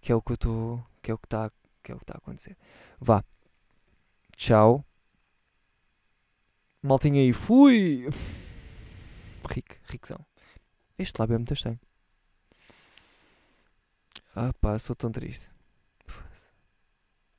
Que 0.00 0.12
é 0.12 0.14
o 0.14 0.22
que 0.22 0.32
eu 0.32 0.36
estou. 0.36 0.86
Que 1.02 1.10
é 1.10 1.14
o 1.14 1.18
que 1.18 1.26
está 1.26 1.52
que 1.82 1.92
é 1.92 1.94
o 1.94 1.98
que 1.98 2.04
está 2.04 2.14
a 2.14 2.16
acontecer. 2.16 2.56
Vá. 2.98 3.22
Tchau. 4.34 4.86
Maltinha 6.82 7.20
aí, 7.20 7.34
fui! 7.34 8.08
Rico, 9.50 9.74
riquezão. 9.84 10.29
Este 11.00 11.18
lábio 11.18 11.36
é 11.36 11.38
muito 11.38 11.54
estranho. 11.54 11.80
Ah 14.36 14.52
pá, 14.52 14.78
sou 14.78 14.94
tão 14.94 15.10
triste. 15.10 15.48